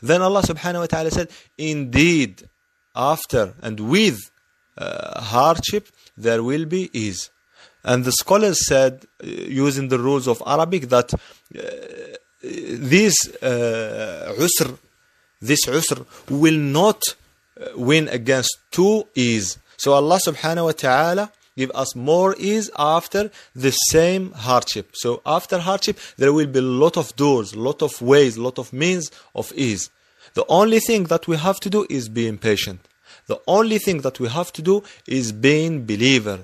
Then 0.01 0.21
Allah 0.21 0.41
subhanahu 0.43 0.81
wa 0.81 0.85
ta'ala 0.85 1.11
said, 1.11 1.29
Indeed, 1.57 2.47
after 2.95 3.53
and 3.61 3.79
with 3.81 4.31
uh, 4.77 5.19
hardship, 5.21 5.89
there 6.15 6.41
will 6.41 6.65
be 6.65 6.89
ease. 6.97 7.29
And 7.83 8.05
the 8.05 8.13
scholars 8.13 8.65
said, 8.65 9.05
uh, 9.21 9.27
using 9.27 9.89
the 9.89 9.99
rules 9.99 10.27
of 10.27 10.41
Arabic, 10.47 10.83
that 10.83 11.13
uh, 11.13 11.17
this 12.41 13.13
uh, 13.43 14.35
this 15.47 15.65
usr 15.77 15.99
will 16.41 16.57
not 16.79 17.01
uh, 17.07 17.67
win 17.89 18.05
against 18.09 18.51
two 18.71 19.05
ease. 19.15 19.57
So 19.77 19.93
Allah 19.93 20.19
subhanahu 20.27 20.65
wa 20.65 20.71
ta'ala 20.71 21.31
give 21.57 21.71
us 21.73 21.95
more 21.95 22.35
ease 22.37 22.69
after 22.77 23.31
the 23.55 23.71
same 23.93 24.31
hardship. 24.33 24.91
So 24.93 25.21
after 25.25 25.59
hardship, 25.59 25.97
there 26.17 26.33
will 26.33 26.47
be 26.47 26.59
a 26.59 26.71
lot 26.83 26.97
of 26.97 27.15
doors, 27.15 27.55
lot 27.55 27.81
of 27.81 28.01
ways, 28.01 28.37
lot 28.37 28.57
of 28.59 28.73
means 28.73 29.11
of 29.35 29.53
ease. 29.55 29.89
The 30.33 30.45
only 30.49 30.79
thing 30.79 31.05
that 31.05 31.27
we 31.27 31.37
have 31.37 31.59
to 31.61 31.69
do 31.69 31.85
is 31.89 32.09
being 32.09 32.37
patient. 32.37 32.81
The 33.27 33.39
only 33.47 33.77
thing 33.79 34.01
that 34.01 34.19
we 34.19 34.27
have 34.27 34.51
to 34.53 34.61
do 34.61 34.83
is 35.07 35.31
being 35.31 35.85
believer. 35.85 36.39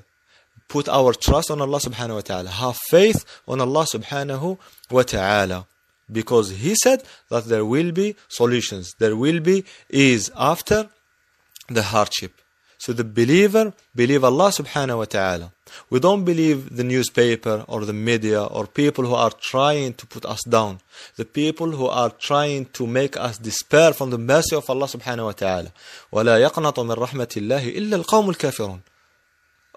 Put 0.68 0.88
our 0.88 1.12
trust 1.14 1.52
on 1.52 1.60
Allah 1.60 1.80
subhanahu 1.80 2.16
wa 2.16 2.22
ta'ala. 2.30 2.50
Have 2.50 2.78
faith 2.90 3.26
on 3.48 3.60
Allah 3.60 3.86
subhanahu 3.94 4.58
wa 4.90 5.04
ta'ala 5.04 5.68
because 6.12 6.50
he 6.64 6.74
said 6.84 7.04
that 7.30 7.46
there 7.46 7.66
will 7.66 7.92
be 7.92 8.16
solutions. 8.30 8.96
There 9.00 9.16
will 9.16 9.40
be 9.40 9.64
ease 9.90 10.30
after 10.38 10.90
the 11.70 11.84
hardship. 11.84 12.34
So 12.78 12.94
the 12.94 13.04
believer 13.04 13.74
believe 13.96 14.24
Allah 14.24 14.50
subhanahu 14.50 14.98
wa 14.98 15.06
ta'ala. 15.06 15.52
We 15.92 16.00
don't 16.00 16.26
believe 16.26 16.76
the 16.76 16.84
newspaper 16.84 17.64
or 17.68 17.86
the 17.86 17.94
media 17.94 18.44
or 18.44 18.66
people 18.66 19.06
who 19.06 19.14
are 19.14 19.30
trying 19.30 19.94
to 19.94 20.06
put 20.08 20.26
us 20.26 20.42
down. 20.50 20.80
The 21.16 21.26
people 21.26 21.72
who 21.72 21.86
are 21.88 22.10
trying 22.10 22.66
to 22.78 22.88
make 22.88 23.16
us 23.18 23.38
despair 23.38 23.94
from 23.94 24.10
the 24.10 24.18
mercy 24.18 24.56
of 24.56 24.68
Allah 24.68 24.88
subhanahu 24.88 25.26
wa 25.26 25.32
ta'ala. 25.32 25.72
وَلَا 26.12 26.36
يَقْنَطُ 26.50 26.78
مِنْ 26.90 26.96
رَحْمَةِ 26.98 27.34
اللَّهِ 27.42 27.78
إِلَّا 27.78 28.04
الْقَوْمُ 28.04 28.36
الْكَافِرُونَ 28.36 28.82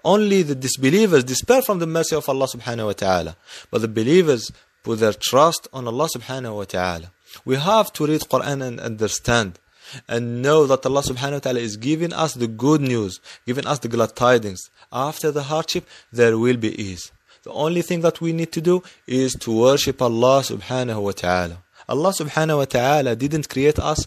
Only 0.03 0.41
the 0.41 0.55
disbelievers 0.55 1.23
despair 1.23 1.61
from 1.61 1.77
the 1.77 1.85
mercy 1.87 2.15
of 2.15 2.27
Allah 2.27 2.47
subhanahu 2.47 2.87
wa 2.87 2.93
ta'ala. 2.93 3.35
But 3.69 3.81
the 3.81 3.87
believers 3.87 4.51
put 4.85 4.99
their 4.99 5.15
trust 5.29 5.67
on 5.73 5.87
Allah 5.87 6.07
subhanahu 6.15 6.55
wa 6.61 6.67
ta'ala. 6.75 7.11
We 7.43 7.55
have 7.71 7.91
to 7.93 8.01
read 8.11 8.21
Quran 8.33 8.59
and 8.67 8.79
understand 8.79 9.59
and 10.07 10.41
know 10.45 10.59
that 10.71 10.85
Allah 10.89 11.01
subhanahu 11.11 11.33
wa 11.39 11.43
ta'ala 11.45 11.59
is 11.69 11.75
giving 11.89 12.13
us 12.13 12.31
the 12.35 12.47
good 12.65 12.81
news, 12.93 13.19
giving 13.49 13.65
us 13.71 13.79
the 13.79 13.87
glad 13.95 14.15
tidings. 14.15 14.61
After 15.07 15.31
the 15.31 15.43
hardship, 15.53 15.85
there 16.19 16.37
will 16.37 16.57
be 16.67 16.71
ease. 16.87 17.11
The 17.47 17.51
only 17.65 17.81
thing 17.87 18.01
that 18.05 18.21
we 18.21 18.31
need 18.39 18.51
to 18.57 18.61
do 18.61 18.75
is 19.07 19.33
to 19.45 19.49
worship 19.67 20.01
Allah 20.01 20.39
subhanahu 20.53 21.01
wa 21.09 21.15
ta'ala. 21.23 21.57
Allah 21.89 22.11
subhanahu 22.21 22.57
wa 22.63 22.69
ta'ala 22.77 23.15
didn't 23.15 23.49
create 23.49 23.79
us 23.79 24.05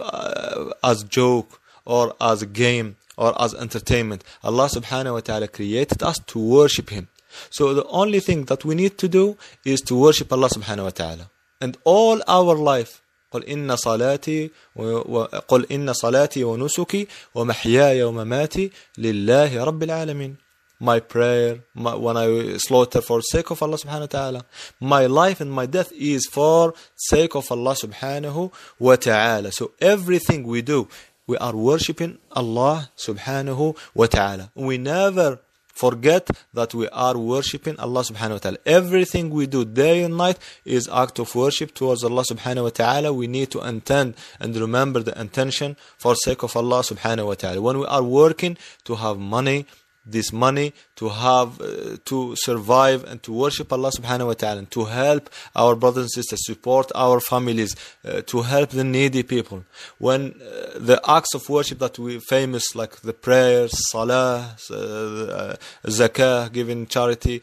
uh, 0.00 0.72
as 0.92 1.04
joke 1.04 1.60
or 1.84 2.14
as 2.20 2.44
game 2.62 2.96
or 3.18 3.30
as 3.44 3.54
entertainment. 3.54 4.24
Allah 4.42 4.68
subhanahu 4.76 5.12
wa 5.20 5.24
ta'ala 5.28 5.48
created 5.48 6.02
us 6.02 6.18
to 6.32 6.38
worship 6.58 6.88
Him. 6.96 7.08
So 7.50 7.74
the 7.74 7.84
only 7.86 8.20
thing 8.20 8.44
that 8.46 8.64
we 8.64 8.74
need 8.74 8.98
to 8.98 9.08
do 9.08 9.36
is 9.64 9.80
to 9.82 9.94
worship 9.94 10.32
Allah 10.32 10.48
subhanahu 10.48 10.84
wa 10.84 10.90
ta'ala. 10.90 11.30
And 11.60 11.76
all 11.84 12.20
our 12.26 12.54
life, 12.56 13.00
قل 13.32 13.44
إن 13.48 13.76
صلاتي 13.76 14.50
وقل 14.76 15.66
إن 15.72 15.92
صلاتي 15.92 16.44
ونسكي 16.44 17.08
ومحياي 17.34 18.02
ومماتي 18.02 18.70
لله 18.98 19.64
رب 19.64 19.82
العالمين. 19.82 20.36
My 20.80 20.98
prayer, 21.00 21.60
my, 21.74 21.94
when 21.94 22.16
I 22.16 22.56
slaughter 22.58 23.00
for 23.00 23.22
sake 23.22 23.50
of 23.50 23.62
Allah 23.62 23.78
subhanahu 23.78 24.00
wa 24.08 24.14
ta'ala. 24.18 24.44
My 24.80 25.06
life 25.06 25.40
and 25.40 25.50
my 25.50 25.66
death 25.66 25.90
is 25.96 26.26
for 26.30 26.74
sake 26.96 27.34
of 27.36 27.50
Allah 27.50 27.74
subhanahu 27.82 28.52
wa 28.78 28.96
ta'ala. 28.96 29.50
So 29.52 29.70
everything 29.80 30.42
we 30.42 30.62
do, 30.62 30.88
we 31.26 31.38
are 31.38 31.54
worshipping 31.54 32.18
Allah 32.32 32.90
subhanahu 32.98 33.76
wa 33.94 34.06
ta'ala. 34.06 34.50
We 34.54 34.76
never 34.76 35.38
forget 35.74 36.30
that 36.52 36.72
we 36.72 36.88
are 36.90 37.18
worshipping 37.18 37.78
Allah 37.78 38.02
subhanahu 38.02 38.32
wa 38.38 38.38
ta'ala. 38.38 38.58
Everything 38.64 39.30
we 39.30 39.46
do 39.46 39.64
day 39.64 40.02
and 40.04 40.16
night 40.16 40.38
is 40.64 40.88
act 40.88 41.18
of 41.18 41.34
worship 41.34 41.74
towards 41.74 42.04
Allah 42.04 42.22
subhanahu 42.30 42.64
wa 42.64 42.70
ta'ala. 42.70 43.12
We 43.12 43.26
need 43.26 43.50
to 43.52 43.60
intend 43.62 44.14
and 44.38 44.56
remember 44.56 45.00
the 45.00 45.18
intention 45.20 45.76
for 45.98 46.14
sake 46.14 46.42
of 46.42 46.56
Allah 46.56 46.80
subhanahu 46.82 47.26
wa 47.26 47.34
ta'ala. 47.34 47.60
When 47.60 47.78
we 47.80 47.86
are 47.86 48.02
working 48.02 48.56
to 48.84 48.94
have 48.96 49.18
money, 49.18 49.66
this 50.06 50.32
money 50.32 50.72
to 50.96 51.08
have 51.08 51.60
uh, 51.60 51.96
to 52.04 52.34
survive 52.36 53.04
and 53.04 53.22
to 53.22 53.32
worship 53.32 53.72
Allah 53.72 53.90
subhanahu 53.90 54.26
wa 54.26 54.32
ta'ala 54.34 54.64
to 54.76 54.84
help 54.84 55.30
our 55.56 55.74
brothers 55.74 56.04
and 56.04 56.10
sisters 56.12 56.40
support 56.44 56.92
our 56.94 57.20
families 57.20 57.74
uh, 58.04 58.20
to 58.22 58.42
help 58.42 58.70
the 58.70 58.84
needy 58.84 59.22
people 59.22 59.64
when 59.98 60.32
uh, 60.42 60.78
the 60.78 61.00
acts 61.08 61.34
of 61.34 61.48
worship 61.48 61.78
that 61.78 61.98
we 61.98 62.18
famous 62.20 62.74
like 62.74 62.96
the 63.00 63.14
prayers 63.14 63.72
salah 63.90 64.56
uh, 64.70 64.74
uh, 64.76 65.56
zakah 65.86 66.52
giving 66.52 66.86
charity 66.86 67.40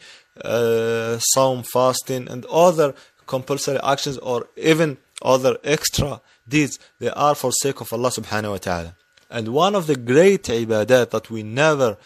sawm 1.34 1.58
uh, 1.58 1.62
fasting 1.74 2.28
and 2.28 2.44
other 2.46 2.94
compulsory 3.26 3.80
actions 3.82 4.18
or 4.18 4.46
even 4.56 4.96
other 5.22 5.56
extra 5.64 6.20
deeds 6.48 6.78
they 7.00 7.10
are 7.26 7.34
for 7.34 7.50
sake 7.66 7.80
of 7.80 7.92
Allah 7.92 8.10
subhanahu 8.20 8.52
wa 8.56 8.64
ta'ala 8.68 8.94
and 9.30 9.48
one 9.48 9.74
of 9.74 9.86
the 9.88 9.96
great 9.96 10.44
ibadat 10.44 11.10
that 11.10 11.28
we 11.30 11.42
never 11.42 11.96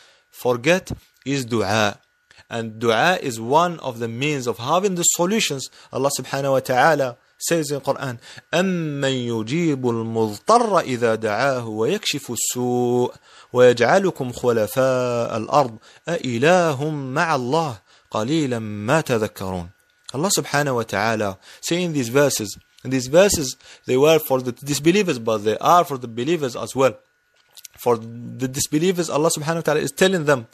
forget 0.45 0.93
is 1.25 1.45
dua. 1.57 1.99
And 2.49 2.65
dua 2.87 3.11
is 3.21 3.37
one 3.41 3.75
of 3.89 3.99
the 4.03 4.09
means 4.23 4.45
of 4.47 4.57
having 4.71 4.95
the 5.01 5.07
solutions. 5.19 5.63
Allah 5.93 6.11
subhanahu 6.21 6.53
wa 6.59 6.61
ta'ala 6.61 7.09
says 7.39 7.71
in 7.71 7.81
Quran, 7.81 8.15
أَمَّنْ 8.61 9.15
يُجِيبُ 9.33 9.83
الْمُضْطَرَّ 9.95 10.73
إِذَا 10.93 11.13
دَعَاهُ 11.29 11.67
وَيَكْشِفُ 11.81 12.25
السُّوءَ 12.39 13.13
وَيَجْعَلُكُمْ 13.53 14.27
خُلَفَاءَ 14.43 15.31
الْأَرْضِ 15.41 15.75
أَإِلَهٌ 16.15 16.81
مَعَ 17.19 17.29
اللَّهِ 17.41 17.73
قَلِيلًا 18.13 18.59
مَا 18.61 18.99
تَذَكَّرُونَ 19.03 19.69
Allah 20.15 20.31
subhanahu 20.39 20.77
wa 20.77 20.83
ta'ala 20.83 21.39
saying 21.61 21.93
these 21.93 22.09
verses, 22.09 22.57
and 22.85 22.93
these 22.93 23.09
verses, 23.09 23.57
they 23.87 23.97
were 23.99 24.19
for 24.21 24.41
the 24.41 24.53
disbelievers, 24.53 25.19
but 25.19 25.39
they 25.39 25.59
are 25.59 25.85
for 25.85 25.99
the 25.99 26.09
believers 26.09 26.55
as 26.57 26.75
well 26.77 26.95
for 27.87 27.97
the 28.43 28.49
disbelievers, 28.49 29.09
Allah 29.09 29.31
subhanahu 29.31 29.63
wa 29.63 29.67
ta'ala 29.71 29.81
is 29.81 29.93
telling 29.93 30.25
them, 30.25 30.49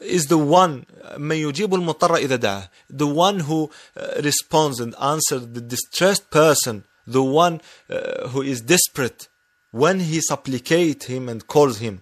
is 0.00 0.24
the 0.24 0.38
one 0.38 0.86
يجيب 1.18 1.68
إذا 1.74 2.68
the 2.88 3.06
one 3.06 3.40
who 3.40 3.70
uh, 3.94 4.22
responds 4.24 4.80
and 4.80 4.94
answers 4.98 5.48
the 5.52 5.60
distressed 5.60 6.30
person 6.30 6.84
the 7.06 7.22
one 7.22 7.60
uh, 7.90 8.28
who 8.28 8.40
is 8.40 8.62
desperate 8.62 9.28
when 9.70 10.00
he 10.00 10.22
supplicates 10.22 11.04
him 11.04 11.28
and 11.28 11.46
calls 11.46 11.76
him 11.80 12.00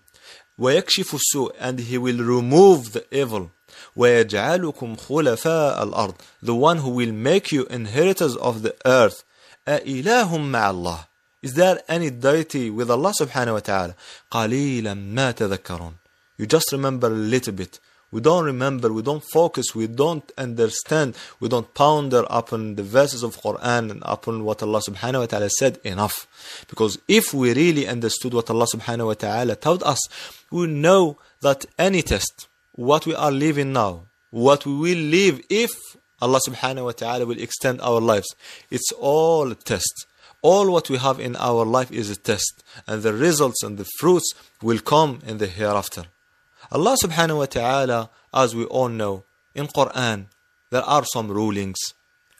ويكشف 0.61 1.17
السوء 1.17 1.51
and 1.59 1.81
he 1.81 1.99
will 1.99 2.19
remove 2.19 2.93
the 2.93 3.05
evil 3.11 3.51
ويجعلكم 3.97 4.97
خلفاء 4.97 5.83
الأرض 5.83 6.15
the 6.41 6.55
one 6.55 6.79
who 6.79 6.91
will 6.91 7.13
make 7.13 7.51
you 7.51 7.65
inheritors 7.67 8.37
of 8.37 8.63
the 8.63 8.77
earth 8.87 9.25
مع 9.67 10.71
الله 10.71 11.07
is 11.43 11.55
there 11.55 11.81
any 11.89 12.11
deity 12.11 12.69
with 12.69 12.91
Allah 12.91 13.15
subhanahu 13.19 13.55
wa 13.55 13.61
ta'ala? 13.61 13.95
قَلِيلًا 14.31 15.15
مَا 15.15 15.33
تَذَكَّرُونَ 15.33 15.95
You 16.37 16.45
just 16.45 16.71
remember 16.71 17.07
a 17.07 17.11
little 17.11 17.55
bit. 17.55 17.81
We 18.11 18.21
don't 18.21 18.45
remember, 18.45 18.93
we 18.93 19.01
don't 19.01 19.25
focus, 19.33 19.75
we 19.75 19.87
don't 19.87 20.31
understand, 20.37 21.17
we 21.39 21.49
don't 21.49 21.73
ponder 21.73 22.27
upon 22.29 22.75
the 22.75 22.83
verses 22.83 23.23
of 23.23 23.39
Quran 23.41 23.91
and 23.91 24.03
upon 24.05 24.45
what 24.45 24.63
Allah 24.63 24.83
subhanahu 24.87 25.21
wa 25.21 25.27
ta'ala 25.27 25.49
said 25.49 25.79
enough. 25.83 26.27
Because 26.69 26.99
if 27.09 27.33
we 27.33 27.55
really 27.55 27.87
understood 27.89 28.35
what 28.35 28.51
Allah 28.51 28.67
subhanahu 28.75 29.07
wa 29.07 29.15
ta'ala 29.15 29.57
told 29.57 29.83
us, 29.85 30.01
we 30.51 30.67
know 30.67 31.17
that 31.41 31.65
any 31.79 32.03
test, 32.03 32.49
what 32.73 33.07
we 33.07 33.15
are 33.15 33.31
living 33.33 33.73
now, 33.73 34.03
what 34.31 34.67
we 34.67 34.75
will 34.75 34.99
live 35.05 35.41
if 35.49 35.71
Allah 36.21 36.41
subhanahu 36.47 36.85
wa 36.85 36.93
ta'ala 36.93 37.25
will 37.25 37.39
extend 37.41 37.81
our 37.81 37.99
lives, 38.01 38.29
it's 38.71 38.93
all 38.93 39.51
a 39.51 39.55
test 39.55 40.05
all 40.43 40.71
what 40.71 40.89
we 40.89 40.97
have 40.99 41.19
in 41.21 41.37
our 41.37 41.65
life 41.65 41.91
is 41.93 42.11
a 42.11 42.17
test 42.17 42.65
and 42.87 43.03
the 43.03 43.13
results 43.13 43.63
and 43.63 43.77
the 43.79 43.89
fruits 43.99 44.33
will 44.63 44.79
come 44.79 45.21
in 45.27 45.39
the 45.39 45.47
hereafter 45.47 46.05
Allah 46.73 46.97
subhanahu 47.03 47.39
wa 47.39 47.47
ta'ala 47.47 48.11
as 48.33 48.55
we 48.55 48.65
all 48.65 48.89
know 48.89 49.25
in 49.55 49.67
Quran 49.67 50.27
there 50.71 50.83
are 50.97 51.05
some 51.05 51.29
rulings 51.29 51.79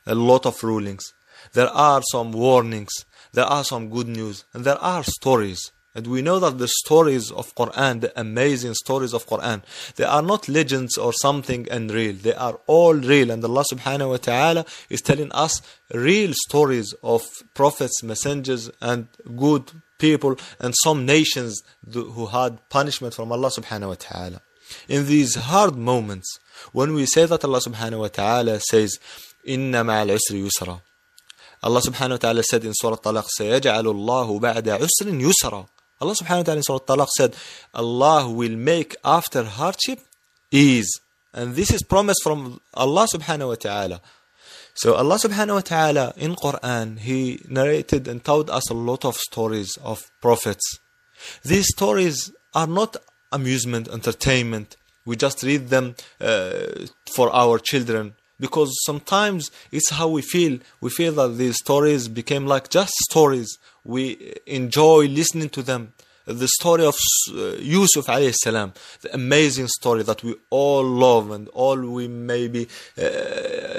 a 0.07 0.15
lot 0.15 0.47
of 0.47 0.63
rulings 0.65 1.13
there 1.53 1.69
are 1.91 2.03
some 2.13 2.33
warnings 2.33 2.93
there 3.33 3.45
are 3.57 3.65
some 3.65 3.91
good 3.91 4.09
news 4.09 4.45
and 4.55 4.65
there 4.65 4.79
are 4.93 5.03
stories 5.05 5.73
and 5.93 6.07
we 6.07 6.23
know 6.23 6.39
that 6.39 6.59
the 6.59 6.69
stories 6.69 7.33
of 7.33 7.53
Quran, 7.57 8.01
the 8.03 8.13
amazing 8.21 8.75
stories 8.75 9.13
of 9.13 9.27
Quran, 9.27 9.63
they 9.97 10.05
are 10.05 10.23
not 10.23 10.49
legends 10.49 10.97
or 10.97 11.13
something 11.13 11.67
unreal. 11.69 12.15
They 12.15 12.35
are 12.35 12.61
all 12.69 12.95
real. 12.95 13.33
And 13.33 13.43
Allah 13.45 13.65
subhanahu 13.73 14.11
wa 14.11 14.17
ta'ala 14.19 14.65
is 14.89 15.01
telling 15.01 15.33
us 15.33 15.61
real 15.93 16.31
stories 16.47 16.93
of 17.03 17.23
prophets, 17.55 18.05
messengers, 18.05 18.71
and 18.81 19.09
good 19.35 19.73
people, 19.99 20.39
and 20.61 20.75
some 20.85 21.05
nations 21.07 21.61
who 21.93 22.27
had 22.27 22.61
punishment 22.69 23.15
from 23.15 23.33
Allah 23.33 23.51
subhanahu 23.51 23.89
wa 23.89 23.95
ta'ala. 23.99 24.43
In 24.87 25.07
these 25.07 25.35
hard 25.35 25.75
moments, 25.75 26.39
when 26.71 26.95
we 26.95 27.05
say 27.07 27.27
that 27.27 27.43
Allah 27.45 27.61
subhanahu 27.67 27.99
wa 27.99 28.07
ta'ala 28.09 28.61
says, 28.61 29.01
"Inna 29.43 29.83
ma'al 29.83 30.17
usri 30.19 30.39
yusra," 30.49 30.83
Allah 31.65 31.81
subhanahu 31.81 32.13
wa 32.23 32.25
ta'ala 32.29 32.43
said 32.45 32.65
in 32.65 32.73
Surah 32.75 32.95
Talaq, 32.97 33.27
سَيَجْعَلُ 33.39 33.85
اللَّهُ 33.85 34.39
بَعْدَ 34.41 34.81
عُسْرٍ 35.03 35.33
يُسْرًا 35.33 35.67
Allah 36.03 36.15
subhanahu 36.15 36.39
wa 36.41 36.43
ta'ala 36.43 36.57
in 36.57 36.63
Surah 36.63 36.79
Talaq 36.79 37.09
said, 37.11 37.37
Allah 37.75 38.29
will 38.31 38.57
make 38.57 38.97
after 39.05 39.45
hardship 39.45 40.01
ease. 40.51 40.91
And 41.35 41.55
this 41.57 41.71
is 41.71 41.83
promise 41.83 42.17
from 42.23 42.61
Allah 42.73 43.07
subhanahu 43.13 43.49
wa 43.49 43.55
ta'ala. 43.57 44.01
So 44.73 44.95
Allah 44.95 45.17
subhanahu 45.17 45.57
wa 45.57 45.61
ta'ala 45.61 46.15
in 46.17 46.37
Quran, 46.37 47.01
He 47.01 47.41
narrated 47.49 48.09
and 48.09 48.25
told 48.25 48.49
us 48.49 48.71
a 48.71 48.75
lot 48.75 49.05
of 49.05 49.17
stories 49.17 49.77
of 49.85 50.11
prophets. 50.23 50.79
These 51.45 51.67
stories 51.69 52.33
are 52.55 52.67
not 52.67 52.97
amusement, 53.31 53.87
entertainment. 53.89 54.77
We 55.05 55.17
just 55.17 55.43
read 55.43 55.69
them 55.69 55.97
uh, 56.19 56.87
for 57.15 57.29
our 57.33 57.59
children 57.59 58.15
because 58.39 58.73
sometimes 58.87 59.51
it's 59.71 59.91
how 59.91 60.09
we 60.09 60.23
feel. 60.23 60.61
We 60.81 60.89
feel 60.89 61.13
that 61.13 61.37
these 61.37 61.57
stories 61.57 62.09
became 62.09 62.47
like 62.47 62.71
just 62.71 62.95
stories 63.11 63.59
we 63.85 64.35
enjoy 64.47 65.07
listening 65.09 65.49
to 65.51 65.63
them 65.63 65.93
the 66.27 66.47
story 66.49 66.85
of 66.85 66.95
uh, 67.33 67.57
Yusuf 67.59 68.07
alayhi 68.07 68.35
salam, 68.41 68.73
the 69.01 69.13
amazing 69.15 69.67
story 69.67 70.05
that 70.05 70.23
we 70.23 70.35
all 70.51 70.85
love 70.85 71.29
and 71.33 71.49
all 71.49 71.77
we 71.81 72.07
maybe 72.07 72.69
uh, 73.01 73.05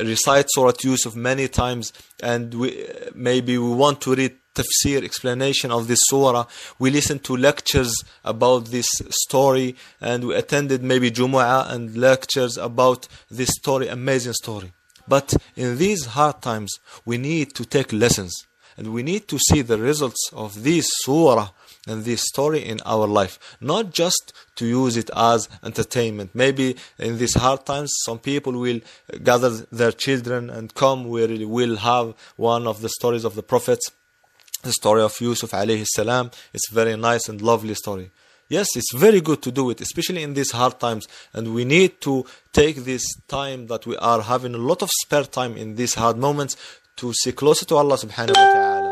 recite 0.04 0.48
Surah 0.50 0.74
Yusuf 0.84 1.16
many 1.16 1.48
times, 1.48 1.94
and 2.22 2.54
we 2.56 2.84
uh, 2.86 3.10
maybe 3.16 3.58
we 3.58 3.70
want 3.70 4.02
to 4.02 4.16
read 4.16 4.36
tafsir 4.54 5.02
explanation 5.02 5.72
of 5.72 5.88
this 5.88 6.00
surah 6.10 6.46
we 6.78 6.90
listen 6.90 7.18
to 7.20 7.38
lectures 7.38 7.94
about 8.26 8.66
this 8.66 8.88
story 9.10 9.74
and 10.02 10.26
we 10.28 10.36
attended 10.36 10.84
maybe 10.84 11.10
jumu'ah 11.10 11.72
and 11.72 11.96
lectures 11.96 12.58
about 12.58 13.08
this 13.30 13.48
story 13.62 13.88
amazing 13.88 14.34
story 14.34 14.74
but 15.08 15.34
in 15.56 15.78
these 15.78 16.04
hard 16.18 16.42
times 16.42 16.80
we 17.06 17.18
need 17.18 17.56
to 17.56 17.64
take 17.64 17.94
lessons 17.94 18.34
and 18.78 18.94
we 18.94 19.04
need 19.04 19.28
to 19.28 19.38
see 19.50 19.62
the 19.62 19.78
results 19.78 20.30
of 20.34 20.64
this 20.64 20.88
surah 21.04 21.50
and 21.88 22.06
this 22.06 22.22
story 22.24 22.60
in 22.64 22.80
our 22.86 23.08
life, 23.08 23.58
not 23.60 23.92
just 23.92 24.34
to 24.56 24.66
use 24.66 24.96
it 24.98 25.10
as 25.16 25.50
entertainment. 25.64 26.32
Maybe 26.34 26.76
in 27.00 27.18
these 27.18 27.34
hard 27.36 27.66
times, 27.66 27.92
some 28.06 28.20
people 28.20 28.54
will 28.54 28.82
gather 29.24 29.50
their 29.72 29.92
children 29.92 30.50
and 30.50 30.74
come. 30.76 31.10
We 31.10 31.44
will 31.46 31.78
have 31.78 32.14
one 32.36 32.68
of 32.68 32.82
the 32.82 32.90
stories 32.90 33.26
of 33.26 33.36
the 33.36 33.44
prophets, 33.44 33.90
the 34.62 34.72
story 34.72 35.02
of 35.02 35.20
Yusuf 35.20 35.52
alayhi 35.52 35.88
salam. 35.94 36.30
It's 36.54 36.70
very 36.70 36.96
nice 36.98 37.28
and 37.30 37.42
lovely 37.42 37.74
story. 37.74 38.12
Yes, 38.48 38.68
it's 38.76 38.94
very 38.94 39.22
good 39.22 39.42
to 39.44 39.52
do 39.52 39.70
it, 39.70 39.80
especially 39.80 40.24
in 40.24 40.34
these 40.34 40.52
hard 40.52 40.78
times. 40.78 41.08
And 41.34 41.54
we 41.56 41.64
need 41.64 42.02
to 42.02 42.26
take 42.52 42.76
this 42.84 43.02
time 43.30 43.68
that 43.68 43.88
we 43.88 43.96
are 43.98 44.22
having 44.22 44.54
a 44.54 44.58
lot 44.58 44.82
of 44.82 44.90
spare 45.06 45.24
time 45.24 45.56
in 45.56 45.76
these 45.78 45.94
hard 45.96 46.18
moments 46.18 46.58
to 47.02 47.08
see 47.22 47.32
closer 47.42 47.66
to 47.66 47.76
Allah 47.78 47.96
subhanahu 47.96 48.36
wa 48.44 48.50
ta'ala. 48.58 48.90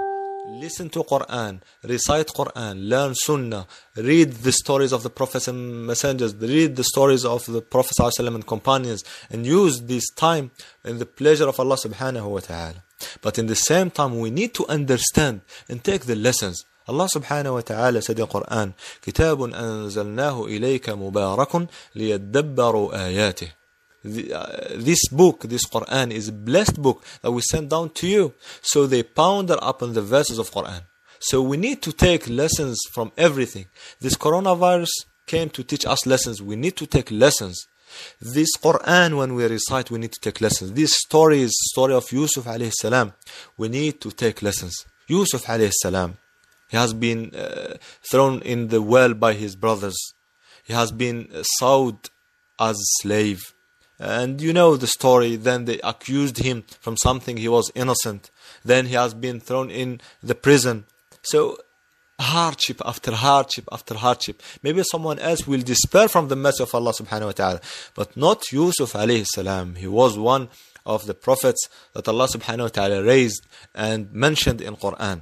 Listen 0.64 0.90
to 0.96 1.04
Quran, 1.14 1.62
recite 1.84 2.30
Quran, 2.42 2.76
learn 2.94 3.14
Sunnah, 3.14 3.68
read 3.96 4.30
the 4.48 4.52
stories 4.52 4.92
of 4.98 5.04
the 5.04 5.12
prophets 5.20 5.48
and 5.48 5.86
messengers, 5.92 6.32
read 6.58 6.76
the 6.76 6.84
stories 6.92 7.24
of 7.24 7.46
the 7.56 7.62
Prophet 7.62 7.94
and 8.20 8.48
companions, 8.48 9.04
and 9.30 9.46
use 9.46 9.82
this 9.82 10.10
time 10.10 10.50
in 10.84 10.98
the 11.04 11.06
pleasure 11.06 11.48
of 11.48 11.60
Allah 11.60 11.78
subhanahu 11.88 12.28
wa 12.38 12.40
ta'ala. 12.40 12.82
But 13.22 13.38
in 13.38 13.46
the 13.46 13.62
same 13.72 13.92
time, 13.92 14.18
we 14.26 14.32
need 14.40 14.56
to 14.56 14.64
understand 14.80 15.36
and 15.70 15.78
take 15.84 16.04
the 16.14 16.18
lessons. 16.30 16.66
الله 16.90 17.08
سبحانه 17.08 17.54
وتعالى 17.54 18.02
said 18.04 18.20
in 18.20 18.26
Quran 18.26 18.72
كتاب 19.04 19.42
أنزلناه 19.54 20.46
إليك 20.46 20.90
مبارك 20.90 21.68
ليدبروا 21.96 23.06
آياته 23.08 23.48
uh, 24.06 24.64
this 24.76 25.02
book, 25.12 25.42
this 25.42 25.66
Quran 25.66 26.12
is 26.12 26.30
a 26.30 26.32
blessed 26.32 26.82
book 26.82 27.04
that 27.22 27.32
we 27.32 27.42
sent 27.42 27.68
down 27.70 27.90
to 27.92 28.08
you. 28.08 28.34
So 28.62 28.88
they 28.88 29.04
ponder 29.04 29.58
upon 29.62 29.94
the 29.94 30.02
verses 30.02 30.40
of 30.40 30.52
Quran. 30.52 30.84
So 31.20 31.42
we 31.42 31.58
need 31.58 31.82
to 31.82 31.92
take 31.92 32.30
lessons 32.30 32.78
from 32.94 33.12
everything. 33.18 33.66
This 34.00 34.16
coronavirus 34.16 34.90
came 35.28 35.50
to 35.50 35.64
teach 35.66 35.86
us 35.86 36.06
lessons. 36.06 36.42
We 36.42 36.56
need 36.56 36.78
to 36.78 36.88
take 36.88 37.12
lessons. 37.12 37.68
This 38.22 38.48
Quran, 38.64 39.18
when 39.18 39.36
we 39.36 39.44
recite, 39.48 39.92
we 39.92 40.00
need 40.00 40.14
to 40.14 40.20
take 40.22 40.40
lessons. 40.40 40.72
This 40.74 40.94
story 40.96 41.42
is 41.42 41.52
story 41.72 41.94
of 41.94 42.10
Yusuf 42.14 42.46
alayhi 42.46 42.72
salam. 42.80 43.14
We 43.58 43.68
need 43.68 44.00
to 44.02 44.12
take 44.12 44.42
lessons. 44.42 44.86
Yusuf 45.08 45.44
alayhi 45.46 45.74
salam, 45.82 46.18
he 46.70 46.78
has 46.78 46.94
been 46.94 47.36
uh, 47.36 47.78
thrown 48.10 48.42
in 48.44 48.70
the 48.70 48.82
well 48.82 49.14
by 49.14 49.34
his 49.34 49.58
brothers. 49.58 49.98
He 50.64 50.72
has 50.74 50.92
been 50.94 51.28
uh, 51.36 51.44
sold 51.60 52.12
as 52.60 52.76
slave 53.02 53.42
and 54.00 54.42
you 54.42 54.54
know 54.54 54.78
the 54.78 54.88
story 54.88 55.36
then 55.36 55.66
they 55.66 55.80
accused 55.84 56.38
him 56.40 56.64
from 56.80 56.96
something 56.98 57.38
he 57.38 57.50
was 57.50 57.70
innocent 57.76 58.32
then 58.64 58.86
he 58.88 58.94
has 58.94 59.14
been 59.14 59.40
thrown 59.40 59.70
in 59.70 60.00
the 60.24 60.34
prison 60.34 60.86
so 61.22 61.58
hardship 62.20 62.82
after 62.86 63.12
hardship 63.12 63.66
after 63.72 63.96
hardship 63.96 64.42
maybe 64.64 64.82
someone 64.84 65.20
else 65.20 65.46
will 65.46 65.60
despair 65.62 66.08
from 66.08 66.30
the 66.30 66.36
mercy 66.36 66.64
of 66.64 66.74
Allah 66.74 66.92
subhanahu 66.94 67.26
wa 67.26 67.32
ta'ala 67.32 67.62
but 67.94 68.16
not 68.18 68.44
Yusuf 68.52 68.94
alayhi 68.94 69.26
salam 69.34 69.76
he 69.76 69.88
was 69.88 70.18
one 70.18 70.50
of 70.86 71.06
the 71.06 71.14
prophets 71.14 71.70
that 71.94 72.08
Allah 72.08 72.28
subhanahu 72.28 72.62
wa 72.64 72.68
ta'ala 72.70 73.04
raised 73.04 73.46
and 73.76 74.12
mentioned 74.14 74.62
in 74.62 74.78
Quran 74.78 75.22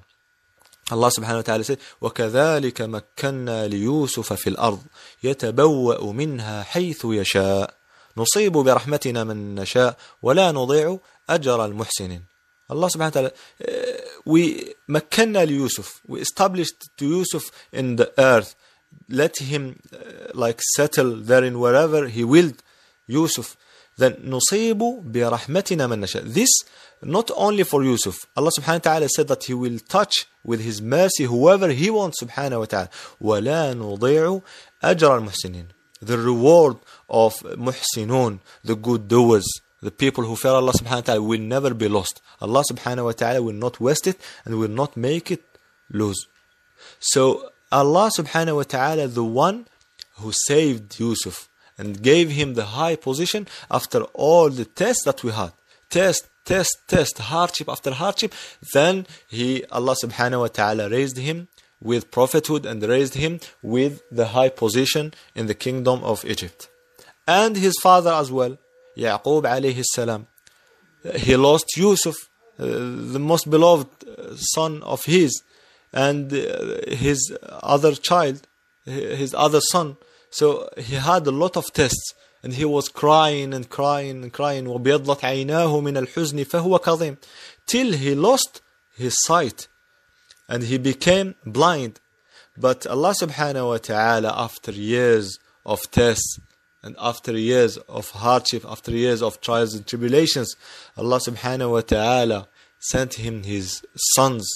الله 0.89 1.09
سبحانه 1.09 1.37
وتعالى 1.43 1.63
said 1.65 1.79
وكذلك 2.01 2.81
مكنا 2.81 3.67
ليوسف 3.67 4.33
في 4.33 4.49
الأرض 4.49 4.83
يتبوأ 5.23 6.11
منها 6.13 6.63
حيث 6.63 7.05
يشاء 7.05 7.76
نصيب 8.17 8.51
برحمتنا 8.53 9.23
من 9.23 9.55
نشاء 9.55 9.97
ولا 10.21 10.51
نضيع 10.51 10.97
أجر 11.29 11.65
المحسنين 11.65 12.21
Allah 12.69 12.89
subhanahu 12.91 13.15
wa 13.15 13.19
ta'ala, 13.19 13.31
uh, 13.31 13.69
we 14.25 14.73
مكنا 14.89 15.45
ليوسف 15.45 16.01
we 16.09 16.19
established 16.21 16.79
to 16.97 17.05
Yusuf 17.07 17.49
in 17.71 17.95
the 17.95 18.11
earth. 18.17 18.55
Let 19.09 19.37
him 19.39 19.79
like 20.33 20.59
settle 20.75 21.15
therein 21.15 21.59
wherever 21.59 22.07
he 22.07 22.25
willed, 22.25 22.61
Yusuf. 23.07 23.55
Then 23.97 24.13
نصيب 24.25 24.77
برحمتنا 24.83 25.87
من 25.87 26.01
نشاء. 26.01 26.23
This 26.33 26.49
not 27.01 27.31
only 27.37 27.63
for 27.63 27.85
Yusuf. 27.85 28.17
Allah 28.35 28.51
subhanahu 28.59 29.01
wa 29.01 29.07
said 29.15 29.29
that 29.29 29.45
he 29.45 29.53
will 29.53 29.79
touch 29.87 30.25
with 30.43 30.59
his 30.59 30.81
mercy 30.81 31.23
whoever 31.23 31.69
he 31.69 31.89
wants 31.89 32.21
subhanahu 32.21 32.67
wa 32.69 32.87
ولا 33.21 33.73
نضيع 33.73 34.41
أجر 34.83 35.17
المحسنين. 35.17 35.67
the 36.01 36.17
reward 36.17 36.77
of 37.09 37.33
muhsinun, 37.39 38.39
the 38.63 38.75
good 38.75 39.07
doers, 39.07 39.45
the 39.81 39.91
people 39.91 40.23
who 40.23 40.35
fear 40.35 40.51
Allah 40.51 40.73
subhanahu 40.73 40.95
wa 40.95 41.01
ta'ala 41.01 41.21
will 41.21 41.39
never 41.39 41.73
be 41.73 41.87
lost. 41.87 42.21
Allah 42.41 42.63
subhanahu 42.69 43.05
wa 43.05 43.11
ta'ala 43.11 43.41
will 43.41 43.53
not 43.53 43.79
waste 43.79 44.07
it 44.07 44.19
and 44.45 44.59
will 44.59 44.67
not 44.69 44.97
make 44.97 45.31
it 45.31 45.43
lose. 45.89 46.27
So 46.99 47.49
Allah 47.71 48.09
subhanahu 48.17 48.57
wa 48.57 48.63
ta'ala, 48.63 49.07
the 49.07 49.23
one 49.23 49.67
who 50.17 50.31
saved 50.31 50.99
Yusuf 50.99 51.47
and 51.77 52.01
gave 52.01 52.31
him 52.31 52.55
the 52.55 52.67
high 52.77 52.95
position 52.95 53.47
after 53.69 54.01
all 54.13 54.49
the 54.49 54.65
tests 54.65 55.03
that 55.05 55.23
we 55.23 55.31
had. 55.31 55.51
Test, 55.89 56.27
test, 56.43 56.75
test, 56.87 57.17
hardship 57.19 57.69
after 57.69 57.91
hardship. 57.91 58.33
Then 58.73 59.05
he, 59.29 59.63
Allah 59.65 59.95
subhanahu 60.03 60.39
wa 60.41 60.47
ta'ala 60.47 60.89
raised 60.89 61.17
him 61.17 61.47
with 61.81 62.11
prophethood 62.11 62.65
and 62.65 62.81
raised 62.83 63.15
him 63.15 63.39
with 63.61 64.01
the 64.11 64.27
high 64.27 64.49
position 64.49 65.13
in 65.35 65.45
the 65.47 65.53
kingdom 65.53 66.03
of 66.03 66.25
Egypt. 66.25 66.69
And 67.27 67.55
his 67.57 67.73
father 67.83 68.11
as 68.13 68.31
well, 68.31 68.57
Yaqub 68.97 69.43
alayhi 69.43 69.83
salam. 69.93 70.27
He 71.15 71.35
lost 71.35 71.65
Yusuf, 71.77 72.15
uh, 72.59 72.65
the 72.65 73.19
most 73.19 73.49
beloved 73.49 73.89
uh, 74.07 74.35
son 74.35 74.81
of 74.83 75.05
his, 75.05 75.43
and 75.93 76.33
uh, 76.33 76.85
his 76.95 77.31
other 77.61 77.93
child, 77.93 78.47
his 78.85 79.33
other 79.35 79.61
son. 79.61 79.97
So 80.31 80.69
he 80.77 80.95
had 80.95 81.27
a 81.27 81.31
lot 81.31 81.57
of 81.57 81.71
tests. 81.73 82.13
And 82.43 82.53
he 82.53 82.65
was 82.65 82.87
crying 82.87 83.51
and 83.53 83.67
crying 83.67 84.21
and 84.21 84.31
crying. 84.31 84.67
وَبِيَضَّتْ 84.67 85.19
عَيْنَاهُ 85.21 85.71
مِنَ 85.81 86.05
الْحُزْنِ 86.05 86.45
فَهُوَ 86.45 86.79
كَظِيمٌ 86.81 87.17
Till 87.65 87.93
he 87.93 88.13
lost 88.13 88.61
his 88.95 89.15
sight 89.25 89.67
and 90.47 90.63
he 90.63 90.77
became 90.77 91.35
blind. 91.45 91.99
But 92.57 92.87
Allah 92.87 93.13
subhanahu 93.21 93.67
wa 93.69 93.77
ta'ala, 93.77 94.33
after 94.35 94.71
years 94.71 95.39
of 95.65 95.79
tests 95.91 96.39
and 96.81 96.95
after 96.99 97.37
years 97.37 97.77
of 97.99 98.09
hardship, 98.11 98.63
after 98.67 98.91
years 98.91 99.21
of 99.21 99.41
trials 99.41 99.73
and 99.75 99.85
tribulations, 99.85 100.55
Allah 100.97 101.19
subhanahu 101.19 101.71
wa 101.71 101.81
ta'ala 101.81 102.47
sent 102.79 103.15
him 103.15 103.43
his 103.43 103.85
sons 104.15 104.47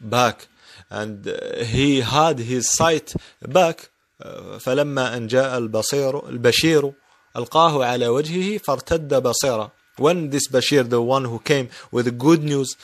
back 0.00 0.48
and 0.90 1.28
uh, 1.28 1.62
he 1.64 2.00
had 2.00 2.38
his 2.40 2.70
sight 2.72 3.14
back. 3.40 3.90
Uh, 4.22 4.58
فلما 4.58 5.16
أن 5.16 5.28
جاء 5.28 5.58
البصير 5.58 6.28
البشير 6.28 6.92
ألقاه 7.36 7.84
على 7.84 8.08
وجهه 8.08 8.58
فارتد 8.58 9.14
بصيره 9.22 9.70
when 9.96 10.30
this 10.30 10.48
Bashir, 10.48 10.88
the 10.88 11.02
one 11.02 11.24
who 11.26 11.38
came 11.40 11.68
with 11.92 12.16
good 12.18 12.42
news, 12.42 12.74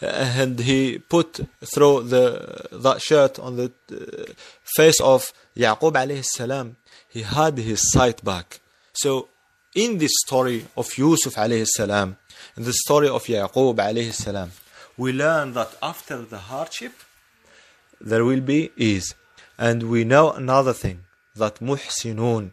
and 0.00 0.58
he 0.60 0.98
put 0.98 1.40
throw 1.74 2.00
the 2.00 2.68
that 2.70 3.00
shirt 3.00 3.38
on 3.38 3.56
the 3.56 3.72
uh, 3.90 4.32
face 4.76 5.00
of 5.00 5.32
Yaqub 5.56 5.92
alayhi 5.92 6.24
salam 6.24 6.76
he 7.08 7.22
had 7.22 7.56
his 7.58 7.90
sight 7.92 8.22
back 8.24 8.60
so 8.92 9.28
in 9.74 9.98
this 9.98 10.10
story 10.26 10.66
of 10.76 10.86
Yusuf 10.98 11.34
alayhi 11.36 11.66
salam 11.66 12.16
in 12.56 12.64
the 12.64 12.74
story 12.74 13.08
of 13.08 13.24
Yaqub 13.24 13.76
alayhi 13.78 14.12
salam 14.12 14.50
we 14.98 15.12
learn 15.12 15.54
that 15.54 15.70
after 15.82 16.18
the 16.22 16.38
hardship 16.50 16.92
there 18.00 18.24
will 18.24 18.40
be 18.42 18.70
ease 18.76 19.14
and 19.58 19.84
we 19.84 20.04
know 20.04 20.30
another 20.32 20.74
thing 20.74 20.98
that 21.34 21.56
muhsinun 21.60 22.50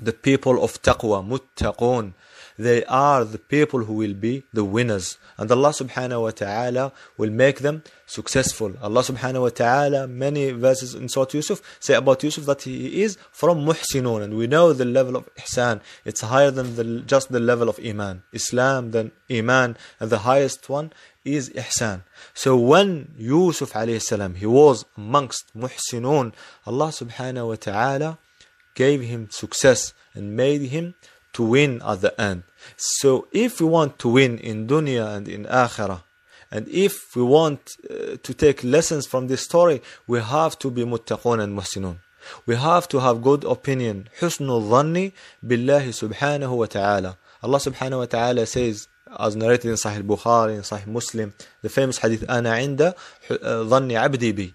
the 0.00 0.12
people 0.12 0.62
of 0.64 0.82
taqwa 0.82 1.22
muttaqun 1.24 2.14
they 2.58 2.84
are 2.86 3.24
the 3.24 3.38
people 3.38 3.84
who 3.84 3.92
will 3.92 4.14
be 4.14 4.42
the 4.52 4.64
winners. 4.64 5.16
And 5.38 5.50
Allah 5.50 5.70
subhanahu 5.70 6.22
wa 6.22 6.30
ta'ala 6.32 6.92
will 7.16 7.30
make 7.30 7.60
them 7.60 7.84
successful. 8.04 8.74
Allah 8.82 9.02
subhanahu 9.02 9.42
wa 9.42 9.48
ta'ala, 9.50 10.08
many 10.08 10.50
verses 10.50 10.94
in 10.94 11.08
Surah 11.08 11.28
Yusuf 11.32 11.62
say 11.78 11.94
about 11.94 12.22
Yusuf 12.24 12.44
that 12.46 12.62
he 12.62 13.02
is 13.02 13.16
from 13.30 13.64
muhsinun. 13.64 14.22
And 14.24 14.36
we 14.36 14.48
know 14.48 14.72
the 14.72 14.84
level 14.84 15.14
of 15.16 15.32
ihsan. 15.36 15.80
It's 16.04 16.22
higher 16.22 16.50
than 16.50 16.74
the, 16.74 17.00
just 17.02 17.30
the 17.30 17.38
level 17.38 17.68
of 17.68 17.78
iman. 17.78 18.24
Islam, 18.32 18.90
then 18.90 19.12
iman, 19.30 19.76
and 20.00 20.10
the 20.10 20.18
highest 20.30 20.68
one 20.68 20.92
is 21.24 21.50
ihsan. 21.50 22.02
So 22.34 22.56
when 22.56 23.14
Yusuf 23.16 23.72
alayhi 23.72 24.02
salam, 24.02 24.34
he 24.34 24.46
was 24.46 24.84
amongst 24.96 25.56
muhsinun, 25.56 26.32
Allah 26.66 26.88
subhanahu 26.88 27.48
wa 27.48 27.54
ta'ala 27.54 28.18
gave 28.74 29.00
him 29.02 29.28
success 29.30 29.94
and 30.12 30.34
made 30.36 30.62
him 30.62 30.96
to 31.34 31.42
win 31.44 31.80
at 31.86 32.00
the 32.00 32.18
end. 32.20 32.42
So 32.76 33.26
if 33.32 33.60
we 33.60 33.66
want 33.66 33.98
to 34.00 34.08
win 34.08 34.38
in 34.38 34.66
dunya 34.66 35.14
and 35.16 35.28
in 35.28 35.44
akhirah, 35.46 36.02
and 36.50 36.66
if 36.68 37.14
we 37.14 37.22
want 37.22 37.72
uh, 37.90 38.16
to 38.22 38.34
take 38.34 38.64
lessons 38.64 39.06
from 39.06 39.26
this 39.28 39.42
story, 39.42 39.82
we 40.06 40.20
have 40.20 40.58
to 40.60 40.70
be 40.70 40.82
muttaqun 40.84 41.40
and 41.42 41.58
muhsinun. 41.58 41.98
We 42.46 42.56
have 42.56 42.88
to 42.88 43.00
have 43.00 43.22
good 43.22 43.44
opinion. 43.44 44.08
Husnul 44.20 44.62
dhanni 44.68 45.12
billahi 45.46 45.88
subhanahu 45.88 46.56
wa 46.56 46.66
ta'ala. 46.66 47.16
Allah 47.42 47.58
subhanahu 47.58 47.98
wa 48.00 48.06
ta'ala 48.06 48.46
says, 48.46 48.88
as 49.18 49.34
narrated 49.36 49.66
in 49.68 49.74
Sahih 49.76 50.02
Bukhari, 50.02 50.54
in 50.56 50.60
Sahih 50.62 50.86
Muslim, 50.86 51.32
the 51.62 51.68
famous 51.70 51.98
hadith, 51.98 52.24
Ana 52.28 52.50
inda 52.52 52.94
uh, 53.30 53.34
dhanni 53.70 53.94
abdi 53.94 54.32
bi. 54.32 54.50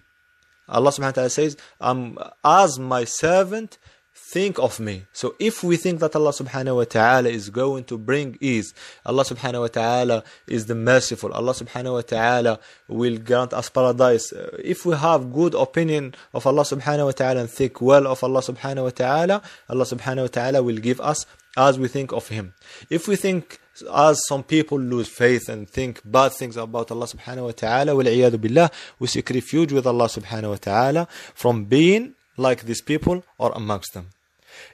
Allah 0.68 0.90
subhanahu 0.90 1.02
wa 1.02 1.12
ta'ala 1.12 1.30
says, 1.30 1.56
I'm, 1.80 2.18
as 2.44 2.78
my 2.78 3.04
servant, 3.04 3.78
think 4.14 4.58
of 4.58 4.78
me. 4.78 5.04
So 5.12 5.34
if 5.40 5.64
we 5.64 5.76
think 5.76 5.98
that 6.00 6.14
Allah 6.14 6.30
subhanahu 6.30 6.76
wa 6.76 6.84
ta'ala 6.84 7.28
is 7.28 7.50
going 7.50 7.84
to 7.84 7.98
bring 7.98 8.38
ease, 8.40 8.72
Allah 9.04 9.24
subhanahu 9.24 9.62
wa 9.62 9.66
ta'ala 9.68 10.24
is 10.46 10.66
the 10.66 10.74
merciful, 10.76 11.32
Allah 11.32 11.52
subhanahu 11.52 11.94
wa 11.94 12.00
ta'ala 12.00 12.60
will 12.86 13.18
grant 13.18 13.52
us 13.52 13.68
paradise. 13.68 14.32
Uh, 14.32 14.56
if 14.62 14.86
we 14.86 14.94
have 14.96 15.32
good 15.32 15.54
opinion 15.54 16.14
of 16.32 16.46
Allah 16.46 16.62
subhanahu 16.62 17.06
wa 17.06 17.10
ta'ala 17.12 17.40
and 17.40 17.50
think 17.50 17.80
well 17.80 18.06
of 18.06 18.22
Allah 18.22 18.40
subhanahu 18.40 18.84
wa 18.84 18.90
ta'ala, 18.90 19.42
Allah 19.68 19.84
subhanahu 19.84 20.22
wa 20.22 20.28
ta'ala 20.28 20.62
will 20.62 20.76
give 20.78 21.00
us 21.00 21.26
as 21.56 21.76
we 21.78 21.88
think 21.88 22.12
of 22.12 22.28
Him. 22.28 22.54
If 22.90 23.08
we 23.08 23.16
think 23.16 23.58
as 23.92 24.20
some 24.28 24.44
people 24.44 24.78
lose 24.78 25.08
faith 25.08 25.48
and 25.48 25.68
think 25.68 26.00
bad 26.04 26.32
things 26.32 26.56
about 26.56 26.92
Allah 26.92 27.06
subhanahu 27.06 27.46
wa 27.46 27.52
ta'ala, 27.52 28.38
billah, 28.38 28.70
we 29.00 29.08
seek 29.08 29.28
refuge 29.30 29.72
with 29.72 29.86
Allah 29.88 30.06
subhanahu 30.06 30.50
wa 30.50 30.56
ta'ala 30.56 31.08
from 31.34 31.64
being 31.64 32.14
like 32.36 32.62
these 32.62 32.80
people 32.80 33.24
or 33.38 33.52
amongst 33.54 33.94
them. 33.94 34.08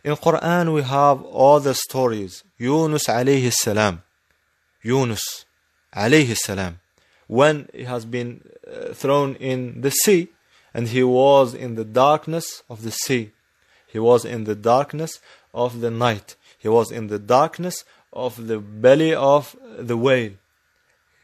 In 0.04 0.14
Quran 0.16 0.74
we 0.74 0.82
have 0.82 1.22
all 1.22 1.60
the 1.60 1.74
stories. 1.74 2.42
Yunus 2.58 3.06
alayhi 3.06 3.52
salam. 3.52 4.02
Yunus 4.82 5.44
alayhi 5.94 6.36
salam. 6.36 6.80
When 7.26 7.68
he 7.72 7.84
has 7.84 8.04
been 8.04 8.40
uh, 8.66 8.92
thrown 8.92 9.36
in 9.36 9.80
the 9.80 9.90
sea 9.90 10.28
and 10.74 10.88
he 10.88 11.02
was 11.02 11.54
in 11.54 11.74
the 11.74 11.84
darkness 11.84 12.62
of 12.68 12.82
the 12.82 12.90
sea. 12.90 13.32
He 13.86 13.98
was 13.98 14.24
in 14.24 14.44
the 14.44 14.54
darkness 14.54 15.20
of 15.52 15.80
the 15.80 15.90
night. 15.90 16.36
He 16.58 16.68
was 16.68 16.90
in 16.90 17.06
the 17.08 17.18
darkness 17.18 17.84
of 18.12 18.46
the 18.46 18.58
belly 18.58 19.14
of 19.14 19.56
the 19.78 19.96
whale. 19.96 20.32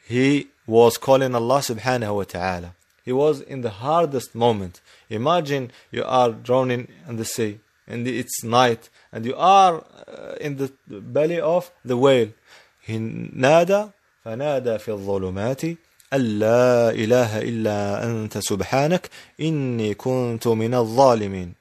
He 0.09 0.49
was 0.67 0.99
calling 0.99 1.35
Allah 1.35 1.59
subhanahu 1.59 2.15
wa 2.17 2.25
ta'ala. 2.25 2.76
He 3.07 3.13
was 3.13 3.41
in 3.41 3.61
the 3.61 3.71
hardest 3.71 4.35
moment. 4.35 4.81
Imagine 5.09 5.71
you 5.93 6.03
are 6.05 6.31
drowning 6.33 6.89
in 7.09 7.17
the 7.17 7.25
sea 7.25 7.61
and 7.87 8.07
it's 8.09 8.43
night 8.43 8.91
and 9.13 9.25
you 9.25 9.37
are 9.37 9.85
uh, 10.09 10.35
in 10.41 10.57
the 10.57 10.73
belly 10.89 11.41
of 11.41 11.71
the 11.85 11.97
whale. 11.97 12.31
He 12.85 12.99
nada 12.99 13.93
فنادى 14.25 14.79
في 14.79 14.89
الظلمات 14.93 15.77
Allāh 16.13 16.95
ilaha 16.95 17.43
illā 17.43 18.01
anta 18.03 18.41
subhanak 18.41 19.07
inni 19.39 19.95
إني 19.95 19.95
كنت 19.95 20.47
من 20.57 21.55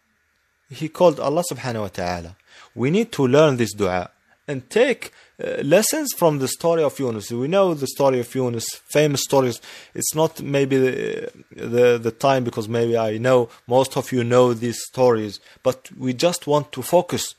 He 0.70 0.88
called 0.90 1.20
Allah 1.20 1.44
subhanahu 1.52 1.82
wa 1.82 1.88
ta'ala. 1.90 2.36
We 2.76 2.90
need 2.92 3.12
to 3.14 3.28
learn 3.28 3.58
this 3.58 3.74
dua 3.74 4.10
and 4.48 4.70
take 4.70 5.12
uh, 5.44 5.58
lessons 5.64 6.14
from 6.14 6.40
the 6.40 6.48
story 6.48 6.84
of 6.84 7.00
Yunus. 7.00 7.32
We 7.32 7.48
know 7.48 7.74
the 7.74 7.88
story 7.88 8.20
of 8.20 8.34
Yunus, 8.34 8.66
famous 8.92 9.22
stories. 9.24 9.60
It's 9.94 10.14
not 10.16 10.42
maybe 10.42 10.78
the, 10.78 11.28
uh, 11.28 11.30
the, 11.52 11.98
the 12.02 12.12
time 12.12 12.44
because 12.44 12.70
maybe 12.70 12.98
I 12.98 13.18
know 13.18 13.50
most 13.68 13.98
of 13.98 14.12
you 14.12 14.24
know 14.24 14.54
these 14.54 14.82
stories, 14.84 15.40
but 15.64 15.90
we 15.98 16.14
just 16.14 16.46
want 16.48 16.72
to 16.74 16.82
focus 16.82 17.36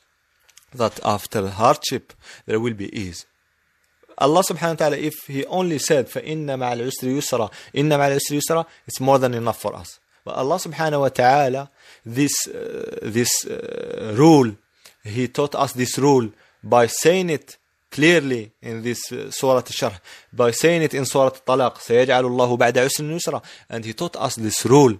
that 0.74 0.98
after 1.04 1.48
hardship 1.48 2.12
there 2.46 2.60
will 2.60 2.74
be 2.74 2.94
ease. 2.96 3.24
Allah 4.18 4.40
subhanahu 4.42 4.72
wa 4.80 4.88
ta'ala, 4.88 4.96
if 4.96 5.14
He 5.26 5.44
only 5.46 5.78
said, 5.78 6.08
فَإِنَّ 6.08 6.46
مَعَ 6.46 6.74
الْعُسْرِ 6.74 8.66
It's 8.86 9.00
more 9.00 9.18
than 9.18 9.34
enough 9.34 9.60
for 9.60 9.76
us. 9.76 10.00
But 10.24 10.36
Allah 10.36 10.56
subhanahu 10.56 11.00
wa 11.00 11.08
ta'ala, 11.10 11.70
this, 12.04 12.32
uh, 12.48 12.98
this 13.02 13.44
uh, 13.46 14.14
rule, 14.16 14.56
He 15.04 15.28
taught 15.28 15.54
us 15.54 15.72
this 15.74 15.98
rule 15.98 16.30
by 16.74 16.84
saying 16.86 17.28
it 17.38 17.46
clearly 17.96 18.42
in 18.68 18.74
this 18.88 19.00
uh, 19.12 19.30
Surah 19.30 19.56
Al-Sharh, 19.72 19.96
by 20.42 20.50
saying 20.62 20.82
it 20.86 20.92
in 20.94 21.04
Surah 21.14 21.26
Al-Talaq, 21.40 21.74
Allah 21.78 22.22
اللَّهُ 22.30 22.50
بَعْدَ 22.64 22.72
عُسْرٍ 22.86 23.02
يُسْرًا 23.18 23.40
And 23.70 23.84
he 23.84 23.92
taught 23.92 24.16
us 24.16 24.34
this 24.36 24.64
rule, 24.66 24.94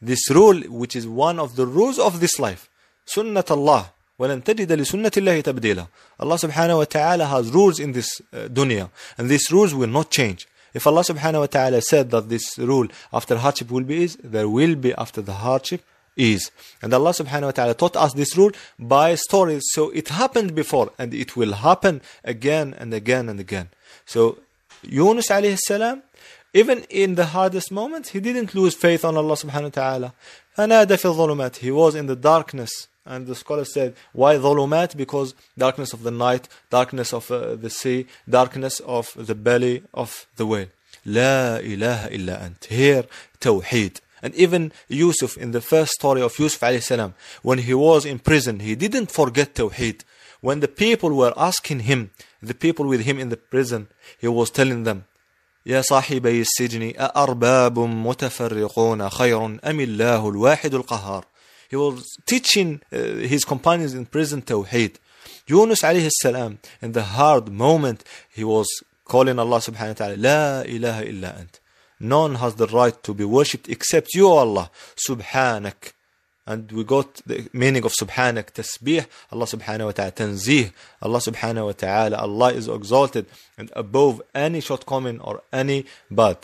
this 0.00 0.30
rule 0.30 0.58
which 0.80 0.94
is 0.96 1.06
one 1.06 1.38
of 1.38 1.56
the 1.56 1.66
rules 1.66 1.98
of 1.98 2.20
this 2.20 2.38
life. 2.38 2.68
سُنَّةَ 3.06 3.44
اللَّهِ 3.50 3.84
ولن 4.20 4.44
تجد 4.44 4.72
لسنة 4.72 5.10
الله 5.16 5.40
تبديلا 5.42 5.86
Allah 6.20 6.36
subhanahu 6.36 6.76
wa 6.78 6.84
ta'ala 6.84 7.24
has 7.26 7.50
rules 7.50 7.80
in 7.80 7.92
this 7.92 8.20
uh, 8.34 8.48
dunya 8.48 8.90
and 9.16 9.30
these 9.30 9.50
rules 9.50 9.74
will 9.74 9.86
not 9.88 10.10
change 10.10 10.46
if 10.74 10.86
Allah 10.86 11.00
subhanahu 11.00 11.40
wa 11.40 11.46
ta'ala 11.46 11.80
said 11.80 12.10
that 12.10 12.28
this 12.28 12.58
rule 12.58 12.86
after 13.14 13.38
hardship 13.38 13.70
will 13.70 13.82
be 13.82 13.94
ease 13.94 14.18
there 14.22 14.46
will 14.46 14.74
be 14.74 14.92
after 14.92 15.22
the 15.22 15.32
hardship 15.32 15.82
is. 16.16 16.50
And 16.82 16.92
Allah 16.92 17.10
subhanahu 17.10 17.42
wa 17.46 17.50
ta'ala 17.50 17.74
taught 17.74 17.96
us 17.96 18.12
this 18.14 18.36
rule 18.36 18.50
by 18.78 19.14
stories. 19.14 19.62
So 19.72 19.90
it 19.90 20.08
happened 20.08 20.54
before 20.54 20.90
and 20.98 21.12
it 21.14 21.36
will 21.36 21.52
happen 21.54 22.00
again 22.24 22.74
and 22.78 22.92
again 22.94 23.28
and 23.28 23.40
again. 23.40 23.68
So 24.06 24.38
Yunus 24.82 25.28
alayhi 25.28 25.58
salam, 25.66 26.02
even 26.52 26.84
in 26.90 27.14
the 27.14 27.26
hardest 27.26 27.70
moments, 27.70 28.10
he 28.10 28.20
didn't 28.20 28.54
lose 28.54 28.74
faith 28.74 29.04
on 29.04 29.16
Allah 29.16 29.34
subhanahu 29.34 29.64
wa 29.76 29.82
ta'ala. 29.82 30.14
فَنَادَ 30.58 30.86
فِي 30.86 31.14
الظُّلُمَاتِ 31.14 31.56
He 31.56 31.70
was 31.70 31.94
in 31.94 32.06
the 32.06 32.16
darkness. 32.16 32.88
And 33.06 33.26
the 33.26 33.34
scholar 33.34 33.64
said, 33.64 33.96
why 34.12 34.34
dhulumat? 34.36 34.94
Because 34.96 35.34
darkness 35.56 35.92
of 35.94 36.02
the 36.02 36.10
night, 36.10 36.48
darkness 36.68 37.12
of 37.14 37.30
uh, 37.30 37.56
the 37.56 37.70
sea, 37.70 38.06
darkness 38.28 38.78
of 38.80 39.14
the 39.16 39.34
belly 39.34 39.82
of 39.94 40.26
the 40.36 40.46
whale. 40.46 40.66
لا 41.06 41.60
إله 41.64 42.10
إلا 42.14 42.46
أنت. 42.52 42.64
Here, 42.66 43.04
tawheed. 43.40 44.00
And 44.22 44.34
even 44.34 44.72
Yusuf, 44.88 45.36
in 45.36 45.52
the 45.52 45.60
first 45.60 45.92
story 45.92 46.20
of 46.20 46.38
Yusuf 46.38 46.82
salam, 46.82 47.14
when 47.42 47.58
he 47.60 47.74
was 47.74 48.04
in 48.04 48.18
prison, 48.18 48.60
he 48.60 48.74
didn't 48.74 49.10
forget 49.10 49.54
Tawheed. 49.54 50.04
When 50.40 50.60
the 50.60 50.68
people 50.68 51.12
were 51.14 51.32
asking 51.36 51.80
him, 51.80 52.10
the 52.42 52.54
people 52.54 52.86
with 52.86 53.02
him 53.02 53.18
in 53.18 53.28
the 53.30 53.36
prison, 53.36 53.88
he 54.18 54.28
was 54.28 54.50
telling 54.50 54.84
them, 54.84 55.04
يا 55.66 55.82
صاحبي 55.82 56.40
السجن 56.40 56.94
أأرباب 56.96 57.78
متفرقون 57.78 59.08
خير 59.08 59.44
أم 59.46 59.80
الله 59.80 60.28
الواحد 60.30 60.74
القهار 60.74 61.24
He 61.68 61.76
was 61.76 62.02
teaching 62.24 62.80
uh, 62.90 62.96
his 62.96 63.44
companions 63.44 63.92
in 63.92 64.06
prison 64.06 64.40
Tawheed. 64.42 64.96
Yunus 65.46 65.82
alayhi 65.82 66.10
salam, 66.22 66.58
in 66.80 66.92
the 66.92 67.02
hard 67.02 67.48
moment, 67.52 68.02
he 68.30 68.42
was 68.42 68.66
calling 69.04 69.38
Allah 69.38 69.58
subhanahu 69.58 69.88
wa 69.88 69.92
ta'ala, 69.92 70.16
لا 70.64 70.66
إله 70.66 71.08
إلا 71.10 71.38
أنت. 71.40 71.56
None 72.00 72.36
has 72.36 72.54
the 72.54 72.66
right 72.68 73.00
to 73.02 73.12
be 73.12 73.24
worshipped 73.24 73.68
except 73.68 74.14
you, 74.14 74.28
Allah. 74.28 74.70
Subhanak. 74.96 75.92
And 76.46 76.72
we 76.72 76.82
got 76.82 77.20
the 77.26 77.48
meaning 77.52 77.84
of 77.84 77.92
Subhanak, 77.92 78.46
Tasbih, 78.60 79.06
Allah 79.30 79.44
subhanahu 79.44 79.84
wa 79.84 79.92
ta'ala, 79.92 80.10
Tanzih, 80.10 80.72
Allah 81.02 81.18
subhanahu 81.18 81.66
wa 81.66 81.72
ta'ala, 81.72 82.16
Allah 82.16 82.52
is 82.54 82.66
exalted 82.66 83.26
and 83.58 83.70
above 83.76 84.20
any 84.34 84.60
shortcoming 84.60 85.20
or 85.20 85.42
any 85.52 85.84
bad. 86.10 86.38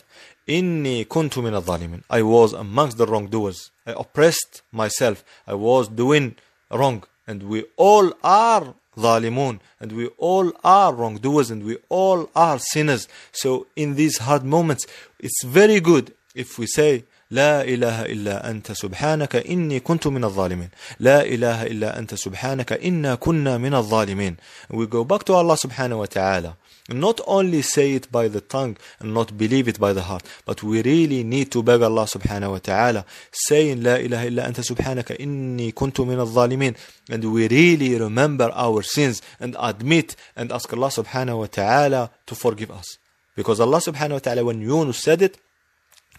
Inni 0.47 1.07
kuntu 1.07 1.43
min 1.43 1.55
al 1.55 2.03
I 2.11 2.23
was 2.23 2.53
amongst 2.53 2.99
the 2.99 3.07
wrongdoers. 3.07 3.71
I 3.87 3.93
oppressed 3.93 4.63
myself. 4.71 5.25
I 5.47 5.55
was 5.55 5.89
doing 5.89 6.37
wrong. 6.71 7.03
And 7.27 7.45
we 7.45 7.65
all 7.77 8.13
are 8.23 8.75
ظالمون 9.01 9.59
and 9.81 9.93
we 9.93 10.07
all 10.19 10.53
are 10.65 10.93
wrongdoers 10.95 11.51
and 11.51 11.63
we 11.65 11.77
all 11.89 12.29
are 12.35 12.59
sinners 12.59 13.09
so 13.33 13.67
in 13.77 13.95
these 13.95 14.19
hard 14.19 14.45
moments 14.45 14.87
it's 15.19 15.45
very 15.45 15.81
good 15.81 16.13
if 16.35 16.59
we 16.59 16.67
say 16.67 17.03
لا 17.31 17.63
إله 17.65 18.03
إلا 18.07 18.51
أنت 18.51 18.73
سبحانك 18.73 19.37
إني 19.37 19.81
كنت 19.81 20.07
من 20.07 20.25
الظالمين 20.25 20.69
لا 21.01 21.23
إله 21.25 21.63
إلا 21.67 21.99
أنت 21.99 22.15
سبحانك 22.15 22.73
إنا 22.73 23.15
كنا 23.15 23.59
من 23.59 23.75
الظالمين 23.75 24.37
we 24.71 24.87
go 24.87 25.05
back 25.05 25.25
to 25.25 25.33
Allah 25.33 25.57
subhanahu 25.57 25.99
wa 25.99 26.07
ta'ala 26.07 26.57
not 26.89 27.21
only 27.27 27.63
say 27.63 27.95
it 27.95 28.11
by 28.13 28.29
the 28.29 28.41
tongue 28.41 28.77
and 29.01 29.13
not 29.13 29.37
believe 29.37 29.67
it 29.67 29.79
by 29.79 29.93
the 29.93 30.03
heart 30.03 30.23
but 30.45 30.63
we 30.63 30.83
really 30.83 31.25
need 31.25 31.51
to 31.51 31.63
beg 31.63 31.83
Allah 31.83 32.05
subhanahu 32.05 32.53
wa 32.53 32.59
ta'ala 32.59 33.05
saying 33.33 33.83
la 33.83 33.97
ilaha 33.97 34.27
illa 34.27 34.43
anta 34.47 34.63
subhanaka 34.63 35.17
inni 35.19 35.73
kuntu 35.73 36.07
min 36.07 36.19
al-zalimin 36.21 36.77
and 37.11 37.25
we 37.33 37.49
really 37.49 37.97
remember 37.99 38.51
our 38.55 38.83
sins 38.83 39.21
and 39.41 39.57
admit 39.59 40.15
and 40.37 40.53
ask 40.53 40.73
Allah 40.73 40.89
subhanahu 40.89 41.39
wa 41.41 41.47
ta'ala 41.47 42.11
to 42.27 42.35
forgive 42.35 42.71
us 42.71 42.99
because 43.35 43.59
Allah 43.59 43.79
subhanahu 43.79 44.13
wa 44.19 44.19
ta'ala 44.21 44.45
when 44.45 44.61
Yunus 44.61 44.99
said 44.99 45.23
it 45.23 45.37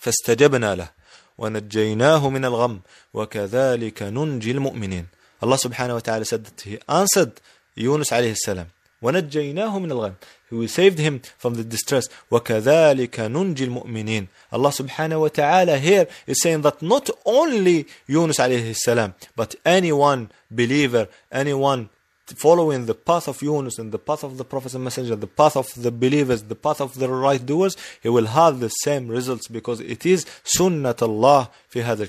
فاستجبنا 0.02 0.76
له 0.76 0.90
ونجيناه 1.38 2.30
من 2.30 2.46
الغم 2.46 2.80
وكذلك 3.14 4.04
ننجي 4.04 4.52
المؤمنين 4.52 5.06
Allah 5.42 5.58
subhanahu 5.58 5.94
wa 5.94 6.00
ta'ala 6.00 6.26
said 6.26 6.46
that 6.46 6.62
he 6.62 6.78
answered 6.90 7.40
Yunus 7.76 8.10
alayhi 8.10 8.36
salam 8.36 8.68
وَنَجَّيْنَاهُ 9.02 9.78
مِنَ 9.80 9.90
الْغَمِّ 9.92 10.14
Who 10.50 10.68
saved 10.68 10.98
him 11.00 11.22
from 11.38 11.54
the 11.56 11.64
distress. 11.64 12.08
وَكَذَلِكَ 12.32 13.10
نُنْجِي 13.20 13.64
الْمُؤْمِنِينَ 13.68 14.28
Allah 14.52 14.70
subhanahu 14.70 15.22
wa 15.22 15.28
ta'ala 15.28 15.78
here 15.78 16.08
is 16.26 16.42
saying 16.42 16.62
that 16.62 16.82
not 16.82 17.10
only 17.26 17.86
Yunus 18.08 18.38
alayhi 18.40 18.76
salam, 18.76 19.14
but 19.36 19.56
anyone 19.66 20.32
believer, 20.52 21.08
anyone 21.32 21.90
following 22.36 22.86
the 22.88 22.94
path 22.94 23.28
of 23.30 23.42
Yunus 23.42 23.80
and 23.80 23.92
the 23.92 23.98
path 23.98 24.24
of 24.24 24.38
the 24.38 24.44
Prophet 24.44 24.74
and 24.74 24.84
messenger, 24.84 25.16
the 25.16 25.28
path 25.28 25.56
of 25.56 25.74
the 25.82 25.92
believers, 25.92 26.44
the 26.44 26.56
path 26.56 26.82
of 26.82 26.96
the 26.96 27.08
right 27.10 27.44
doers, 27.46 27.78
he 28.04 28.10
will 28.10 28.26
have 28.28 28.60
the 28.60 28.68
same 28.70 29.08
results 29.08 29.48
because 29.48 29.80
it 29.80 30.06
is 30.06 30.26
sunnat 30.44 31.02
Allah 31.02 31.50
fi 31.70 31.82
al 31.82 32.02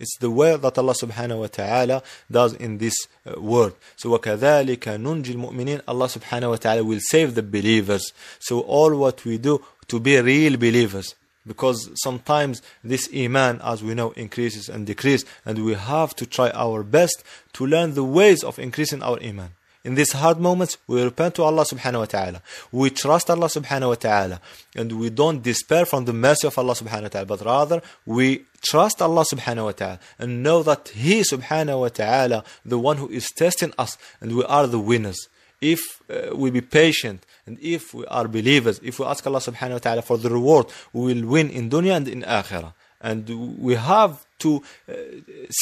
It's 0.00 0.16
the 0.18 0.30
way 0.30 0.56
that 0.56 0.78
Allah 0.78 0.94
subhanahu 0.94 1.40
wa 1.40 1.46
ta'ala 1.48 2.02
does 2.30 2.54
in 2.54 2.78
this 2.78 2.94
uh, 3.26 3.38
world. 3.40 3.74
So 3.96 4.10
وَكَذَلِكَ 4.18 4.78
نُنْجِ 4.78 5.24
الْمُؤْمِنِينَ 5.24 5.82
Allah 5.86 6.06
subhanahu 6.06 6.50
wa 6.50 6.56
ta'ala 6.56 6.82
will 6.82 7.00
save 7.10 7.34
the 7.34 7.42
believers. 7.42 8.12
So 8.38 8.60
all 8.60 8.96
what 8.96 9.24
we 9.26 9.36
do 9.36 9.62
to 9.88 10.00
be 10.00 10.18
real 10.20 10.56
believers, 10.56 11.14
because 11.46 11.90
sometimes 12.02 12.62
this 12.82 13.10
iman 13.14 13.60
as 13.62 13.84
we 13.84 13.94
know 13.94 14.12
increases 14.12 14.70
and 14.70 14.86
decreases 14.86 15.28
and 15.44 15.64
we 15.64 15.74
have 15.74 16.16
to 16.16 16.24
try 16.26 16.50
our 16.54 16.82
best 16.82 17.22
to 17.52 17.66
learn 17.66 17.92
the 17.94 18.02
ways 18.04 18.42
of 18.42 18.58
increasing 18.58 19.00
our 19.02 19.22
iman 19.22 19.50
in 19.88 19.94
these 19.94 20.12
hard 20.20 20.38
moments, 20.40 20.78
we 20.88 21.00
repent 21.10 21.36
to 21.36 21.44
Allah 21.44 21.62
subhanahu 21.62 22.00
wa 22.00 22.04
ta'ala. 22.14 22.42
We 22.72 22.90
trust 22.90 23.30
Allah 23.30 23.46
subhanahu 23.46 23.90
wa 23.94 24.00
ta'ala. 24.06 24.40
And 24.74 24.90
we 25.00 25.10
don't 25.10 25.44
despair 25.44 25.84
from 25.86 26.06
the 26.06 26.12
mercy 26.12 26.48
of 26.48 26.58
Allah 26.58 26.74
subhanahu 26.74 27.02
wa 27.08 27.12
ta'ala, 27.14 27.26
but 27.34 27.40
rather 27.54 27.78
we 28.04 28.26
trust 28.62 29.00
Allah 29.00 29.24
subhanahu 29.32 29.66
wa 29.70 29.76
ta'ala 29.80 30.00
and 30.18 30.42
know 30.42 30.64
that 30.64 30.88
He 30.88 31.20
subhanahu 31.20 31.78
wa 31.86 31.90
ta'ala, 32.02 32.42
the 32.72 32.80
one 32.80 32.96
who 32.96 33.08
is 33.20 33.26
testing 33.42 33.72
us, 33.78 33.96
and 34.20 34.34
we 34.34 34.42
are 34.56 34.66
the 34.66 34.80
winners. 34.80 35.28
If 35.60 35.78
uh, 36.10 36.34
we 36.34 36.50
be 36.50 36.60
patient 36.82 37.24
and 37.46 37.56
if 37.60 37.94
we 37.94 38.04
are 38.06 38.26
believers, 38.26 38.80
if 38.82 38.98
we 38.98 39.04
ask 39.06 39.24
Allah 39.24 39.38
subhanahu 39.50 39.74
wa 39.78 39.84
ta'ala 39.86 40.02
for 40.02 40.18
the 40.18 40.30
reward, 40.30 40.66
we 40.92 41.14
will 41.14 41.26
win 41.30 41.48
in 41.48 41.70
dunya 41.70 41.94
and 41.94 42.08
in 42.08 42.22
akhirah. 42.22 42.72
And 43.00 43.22
we 43.68 43.76
have 43.76 44.26
to 44.44 44.50
uh, 44.88 44.92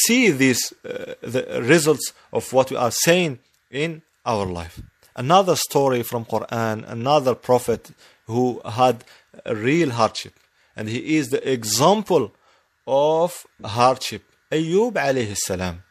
see 0.07 0.31
these 0.31 0.73
uh, 0.83 1.13
the 1.21 1.43
results 1.61 2.05
of 2.33 2.41
what 2.53 2.71
we 2.71 2.77
are 2.85 2.89
saying 3.05 3.37
in 3.69 4.01
our 4.25 4.45
life. 4.45 4.81
Another 5.15 5.55
story 5.55 6.03
from 6.03 6.25
Quran, 6.25 6.77
another 6.89 7.35
prophet 7.35 7.91
who 8.27 8.59
had 8.65 9.03
real 9.49 9.91
hardship, 9.91 10.33
and 10.75 10.89
he 10.89 11.15
is 11.17 11.29
the 11.29 11.43
example 11.51 12.33
of 12.87 13.45
hardship. 13.63 14.23
Ayub 14.51 14.93
alayhi 14.93 15.37
salam, 15.37 15.83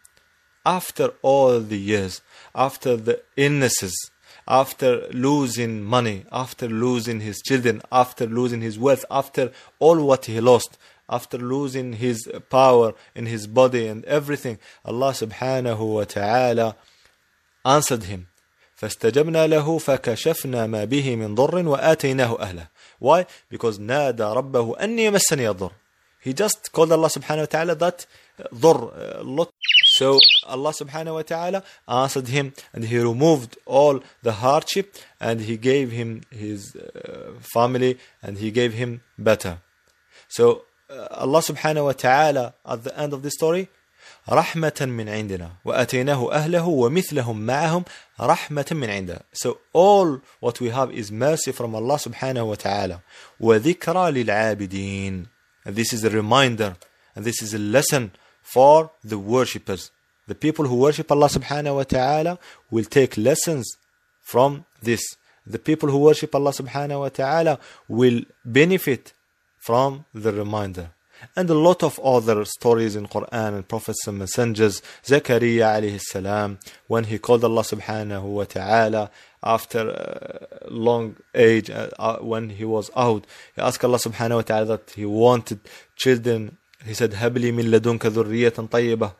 after 0.66 1.06
all 1.22 1.60
the 1.60 1.78
years, 1.78 2.20
after 2.54 2.96
the 2.96 3.22
illnesses, 3.36 3.94
after 4.46 5.08
losing 5.10 5.82
money, 5.82 6.26
after 6.30 6.68
losing 6.68 7.20
his 7.20 7.40
children, 7.40 7.80
after 7.90 8.26
losing 8.26 8.60
his 8.60 8.78
wealth, 8.78 9.04
after 9.10 9.52
all 9.78 10.04
what 10.04 10.26
he 10.26 10.38
lost, 10.40 10.76
after 11.08 11.38
losing 11.38 11.94
his 11.94 12.28
power 12.50 12.92
in 13.14 13.24
his 13.26 13.46
body 13.46 13.86
and 13.86 14.04
everything, 14.04 14.58
Allah 14.84 15.12
subhanahu 15.24 15.94
wa 15.98 16.04
ta'ala 16.04 16.76
answered 17.64 18.04
him, 18.04 18.26
فاستجبنا 18.76 19.46
له 19.46 19.78
فكشفنا 19.78 20.66
ما 20.66 20.84
به 20.84 21.16
من 21.16 21.34
ضر 21.34 21.68
وآتيناه 21.68 22.38
أهله. 22.40 22.66
Why? 23.00 23.24
Because 23.54 23.80
نادى 23.80 24.22
ربه 24.22 24.76
أني 24.84 25.10
مسني 25.10 25.48
الضر. 25.48 25.70
He 26.20 26.32
just 26.32 26.72
called 26.72 26.90
Allah 26.90 27.08
subhanahu 27.08 27.40
wa 27.40 27.46
ta'ala 27.46 27.74
that 27.74 28.06
ضر, 28.54 28.92
uh, 28.92 29.20
uh, 29.20 29.24
lot. 29.24 29.50
So 29.84 30.18
Allah 30.46 30.70
subhanahu 30.70 31.14
wa 31.14 31.22
ta'ala 31.22 31.62
answered 31.86 32.28
him 32.28 32.52
and 32.72 32.86
he 32.86 32.98
removed 32.98 33.56
all 33.66 34.00
the 34.22 34.32
hardship 34.32 34.94
and 35.20 35.42
he 35.42 35.56
gave 35.58 35.92
him 35.92 36.22
his 36.30 36.74
uh, 36.76 37.32
family 37.54 37.98
and 38.22 38.38
he 38.38 38.50
gave 38.50 38.72
him 38.74 39.02
better. 39.18 39.58
So 40.28 40.62
Allah 41.10 41.40
subhanahu 41.40 41.84
wa 41.84 41.92
ta'ala 41.92 42.54
at 42.66 42.84
the 42.84 42.98
end 42.98 43.12
of 43.12 43.22
the 43.22 43.30
story 43.30 43.68
رحمة 44.30 44.74
من 44.80 45.08
عندنا 45.08 45.50
وأتيناه 45.64 46.32
أهله 46.32 46.66
ومثلهم 46.68 47.40
معهم 47.46 47.84
رحمة 48.20 48.66
من 48.72 48.90
عندنا 48.90 49.20
So 49.44 49.58
all 49.72 50.20
what 50.40 50.60
we 50.60 50.68
have 50.70 50.90
is 50.92 51.12
mercy 51.12 51.52
from 51.52 51.74
Allah 51.74 51.96
subhanahu 51.96 52.46
wa 52.48 52.54
ta'ala 52.54 52.98
وذكرى 53.40 54.10
للعابدين 54.12 55.26
And 55.66 55.76
this 55.76 55.92
is 55.92 56.04
a 56.04 56.10
reminder 56.10 56.76
and 57.16 57.24
this 57.26 57.42
is 57.42 57.52
a 57.54 57.58
lesson 57.58 58.12
for 58.42 58.90
the 59.02 59.18
worshippers 59.18 59.90
The 60.26 60.34
people 60.34 60.66
who 60.68 60.76
worship 60.76 61.10
Allah 61.12 61.28
subhanahu 61.28 61.76
wa 61.76 61.82
ta'ala 61.82 62.38
will 62.70 62.84
take 62.84 63.18
lessons 63.18 63.76
from 64.22 64.64
this 64.82 65.02
The 65.46 65.58
people 65.58 65.90
who 65.90 65.98
worship 65.98 66.34
Allah 66.34 66.52
subhanahu 66.52 67.00
wa 67.00 67.08
ta'ala 67.10 67.58
will 67.88 68.22
benefit 68.46 69.12
from 69.58 70.06
the 70.14 70.32
reminder 70.32 70.90
and 71.36 71.50
a 71.50 71.54
lot 71.54 71.82
of 71.82 71.98
other 72.00 72.44
stories 72.44 72.96
in 72.96 73.06
Quran 73.06 73.48
and 73.56 73.68
prophets 73.68 74.06
and 74.06 74.18
messengers. 74.18 74.82
Zakaria 75.04 75.66
alayhi 75.78 76.00
salam, 76.00 76.58
when 76.86 77.04
he 77.04 77.18
called 77.18 77.44
Allah 77.44 77.62
subhanahu 77.62 78.22
wa 78.22 78.44
ta'ala 78.44 79.10
after 79.42 79.80
a 79.90 80.64
uh, 80.66 80.68
long 80.70 81.16
age, 81.34 81.70
uh, 81.70 81.88
uh, 81.98 82.16
when 82.18 82.50
he 82.50 82.64
was 82.64 82.90
out, 82.96 83.26
he 83.56 83.62
asked 83.62 83.84
Allah 83.84 83.98
subhanahu 83.98 84.36
wa 84.36 84.42
ta'ala 84.42 84.66
that 84.66 84.90
he 84.90 85.04
wanted 85.04 85.60
children. 85.96 86.56
He 86.84 86.94
said, 86.94 87.12
Habli 87.12 87.52
min 87.52 87.66
ladunka 87.66 88.10
dhurriyatan 88.10 88.68
tayyibah. 88.68 89.14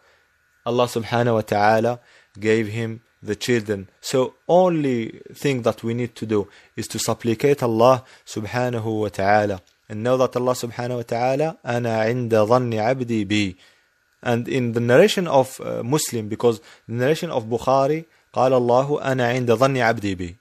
Allah 0.67 0.87
subhanahu 0.87 1.35
wa 1.35 1.41
ta'ala 1.43 2.01
gave 2.41 2.69
him 2.69 3.03
the 3.23 3.37
children. 3.37 3.89
So 4.01 4.35
only 4.49 5.21
thing 5.35 5.63
that 5.63 5.83
we 5.83 5.95
need 5.95 6.15
to 6.17 6.27
do 6.27 6.49
is 6.77 6.87
to 6.89 6.99
supplicate 6.99 7.63
Allah 7.63 8.05
subhanahu 8.27 9.01
wa 9.01 9.09
ta'ala 9.09 9.61
and 9.89 10.03
know 10.03 10.17
that 10.17 10.35
Allah 10.37 10.53
subhanahu 10.53 10.97
wa 10.97 11.03
ta'ala, 11.03 11.57
أَنَا 11.65 12.09
عِنْدَ 12.09 12.31
ظَنِّ 12.31 12.73
عَبْدِي 12.73 13.27
بِي 13.27 13.57
And 14.23 14.49
in 14.49 14.73
the 14.73 14.81
narration 14.81 15.29
of 15.29 15.61
uh, 15.61 15.83
Muslim, 15.83 16.29
because 16.29 16.61
the 16.89 16.95
narration 16.95 17.31
of 17.31 17.45
Bukhari, 17.45 18.07
قَالَ 18.33 18.53
اللَّهُ 18.53 19.03
أَنَا 19.03 19.35
عِنْدَ 19.45 19.57
ظَنِّ 19.59 19.77
عَبْدِي 19.77 20.17
بِي 20.17 20.37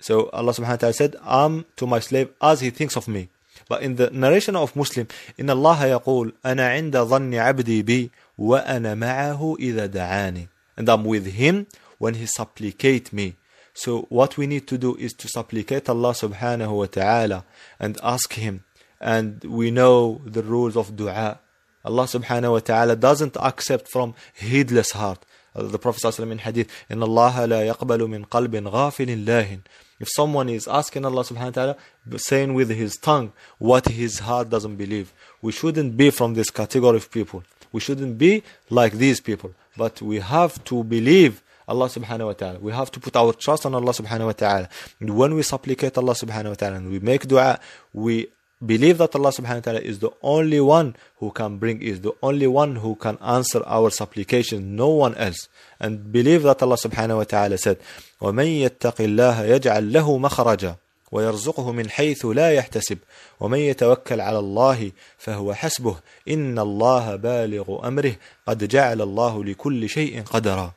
So 0.00 0.30
Allah 0.30 0.52
subhanahu 0.52 0.68
wa 0.70 0.76
ta'ala 0.76 0.92
said, 0.94 1.16
I'm 1.24 1.64
to 1.74 1.86
my 1.88 1.98
slave 1.98 2.30
as 2.40 2.60
he 2.60 2.70
thinks 2.70 2.96
of 2.96 3.08
me. 3.08 3.30
But 3.68 3.82
in 3.82 3.96
the 3.96 4.10
narration 4.10 4.54
of 4.54 4.76
Muslim, 4.76 5.06
إِنَّ 5.40 5.46
اللَّهَ 5.50 5.98
يَقُولُ 6.00 6.26
أَنَا 6.44 6.64
عِنْدَ 6.78 6.92
ظَنِّ 6.92 7.32
عَبْدِي 7.34 7.82
بِي 7.84 8.10
وَأَنَا 8.38 8.94
مَعَهُ 8.94 9.58
إِذَا 9.58 9.88
دَعَانِي 9.88 10.46
And 10.76 10.88
I'm 10.88 11.02
with 11.04 11.26
him 11.32 11.66
when 11.98 12.14
he 12.14 12.26
supplicate 12.26 13.12
me. 13.12 13.34
So 13.74 14.02
what 14.02 14.36
we 14.38 14.46
need 14.46 14.68
to 14.68 14.78
do 14.78 14.94
is 14.96 15.12
to 15.14 15.26
supplicate 15.26 15.88
Allah 15.88 16.12
subhanahu 16.12 16.76
wa 16.78 16.86
ta'ala 16.86 17.44
and 17.80 17.98
ask 18.02 18.34
him 18.34 18.62
and 19.00 19.44
we 19.44 19.70
know 19.70 20.20
the 20.24 20.42
rules 20.42 20.76
of 20.76 20.96
dua. 20.96 21.38
Allah 21.84 22.04
subhanahu 22.04 22.52
wa 22.52 22.58
ta'ala 22.58 22.96
doesn't 22.96 23.36
accept 23.40 23.88
from 23.90 24.14
heedless 24.34 24.92
heart. 24.92 25.24
Uh, 25.54 25.62
the 25.62 25.78
Prophet 25.78 26.02
ﷺ 26.04 26.30
in 26.32 26.38
hadith, 26.38 26.70
إِنَّ 26.90 27.02
اللَّهَ 27.04 27.48
la 27.48 27.72
yaqbalu 27.74 28.08
min 28.08 28.24
qalbin 28.26 28.70
غَافِلٍ 28.70 29.24
لَاهٍ 29.24 29.60
If 29.98 30.08
someone 30.10 30.48
is 30.48 30.68
asking 30.68 31.04
Allah 31.04 31.22
subhanahu 31.22 31.44
wa 31.44 31.50
ta'ala, 31.50 31.76
saying 32.16 32.54
with 32.54 32.68
his 32.70 32.96
tongue 32.96 33.32
what 33.58 33.86
his 33.88 34.20
heart 34.20 34.50
doesn't 34.50 34.76
believe. 34.76 35.12
We 35.40 35.52
shouldn't 35.52 35.96
be 35.96 36.10
from 36.10 36.34
this 36.34 36.50
category 36.50 36.96
of 36.96 37.10
people. 37.10 37.44
We 37.72 37.80
shouldn't 37.80 38.18
be 38.18 38.42
like 38.68 38.94
these 38.94 39.20
people. 39.20 39.54
But 39.76 40.02
we 40.02 40.18
have 40.20 40.62
to 40.64 40.82
believe 40.84 41.42
Allah 41.68 41.86
subhanahu 41.88 42.26
wa 42.26 42.32
ta'ala. 42.32 42.58
We 42.58 42.72
have 42.72 42.90
to 42.92 43.00
put 43.00 43.14
our 43.16 43.32
trust 43.32 43.64
on 43.64 43.74
Allah 43.74 43.92
subhanahu 43.92 44.26
wa 44.26 44.32
ta'ala. 44.32 44.68
And 45.00 45.16
when 45.16 45.34
we 45.34 45.42
supplicate 45.42 45.96
Allah 45.96 46.14
subhanahu 46.14 46.48
wa 46.50 46.54
ta'ala 46.54 46.76
and 46.76 46.90
we 46.90 46.98
make 46.98 47.26
dua, 47.28 47.60
we 47.92 48.26
believe 48.64 48.98
that 48.98 49.14
Allah 49.14 49.30
subhanahu 49.30 49.54
wa 49.60 49.60
ta'ala 49.60 49.80
is 49.80 49.98
the 50.00 50.10
only 50.22 50.60
one 50.60 50.96
who 51.18 51.30
can 51.30 51.58
bring, 51.58 51.80
is 51.80 52.00
the 52.00 52.12
only 52.22 52.46
one 52.46 52.76
who 52.76 52.96
can 52.96 53.16
answer 53.20 53.62
our 53.66 53.90
supplications, 53.90 54.62
no 54.62 54.88
one 54.88 55.14
else. 55.14 55.48
And 55.80 56.12
believe 56.12 56.42
that 56.42 56.62
Allah 56.62 56.76
subhanahu 56.76 57.18
wa 57.18 57.24
ta'ala 57.24 57.58
said, 57.58 57.78
وَمَن 58.20 58.68
يَتَّقِ 58.68 58.96
اللَّهَ 58.96 59.60
يَجْعَلْ 59.60 59.92
لَهُ 59.92 60.18
مَخْرَجًا 60.28 60.76
ويرزقه 61.12 61.72
من 61.72 61.90
حيث 61.90 62.24
لا 62.26 62.52
يحتسب 62.52 62.98
ومن 63.40 63.58
يتوكل 63.58 64.20
على 64.20 64.38
الله 64.38 64.92
فهو 65.18 65.54
حسبه 65.54 65.96
إن 66.28 66.58
الله 66.58 67.16
بالغ 67.16 67.88
أمره 67.88 68.14
قد 68.46 68.64
جعل 68.68 69.02
الله 69.02 69.44
لكل 69.44 69.88
شيء 69.88 70.22
قدرا 70.22 70.72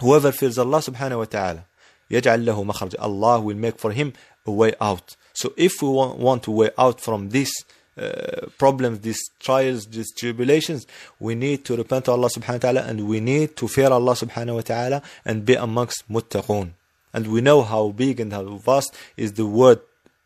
Whoever 0.00 0.32
fears 0.32 0.58
Allah 0.58 0.80
subhanahu 0.80 1.18
wa 1.18 1.24
ta'ala 1.24 1.62
يجعل 2.10 2.44
له 2.46 2.64
مخرج 2.64 2.96
Allah 2.98 3.40
will 3.40 3.56
make 3.56 3.78
for 3.78 3.92
him 3.92 4.12
a 4.46 4.50
way 4.52 4.74
out 4.82 5.16
so 5.38 5.52
if 5.56 5.80
we 5.82 5.88
want, 5.88 6.18
want 6.18 6.42
to 6.44 6.50
way 6.50 6.70
out 6.76 7.00
from 7.00 7.28
these 7.30 7.52
uh, 7.96 8.46
problems, 8.58 8.98
these 9.02 9.20
trials, 9.38 9.86
these 9.86 10.12
tribulations, 10.18 10.84
we 11.20 11.36
need 11.36 11.64
to 11.66 11.76
repent 11.76 12.06
to 12.06 12.10
Allah 12.10 12.28
subhanahu 12.28 12.54
wa 12.54 12.58
ta'ala 12.58 12.80
and 12.82 13.06
we 13.06 13.20
need 13.20 13.54
to 13.58 13.68
fear 13.68 13.86
Allah 13.88 14.14
subhanahu 14.14 14.56
wa 14.56 14.60
ta'ala 14.62 15.00
and 15.24 15.46
be 15.46 15.54
amongst 15.54 16.10
muttaqun. 16.10 16.70
And 17.12 17.28
we 17.30 17.40
know 17.40 17.62
how 17.62 17.90
big 17.90 18.18
and 18.18 18.32
how 18.32 18.42
vast 18.56 18.92
is 19.16 19.34
the 19.34 19.46
word 19.46 19.80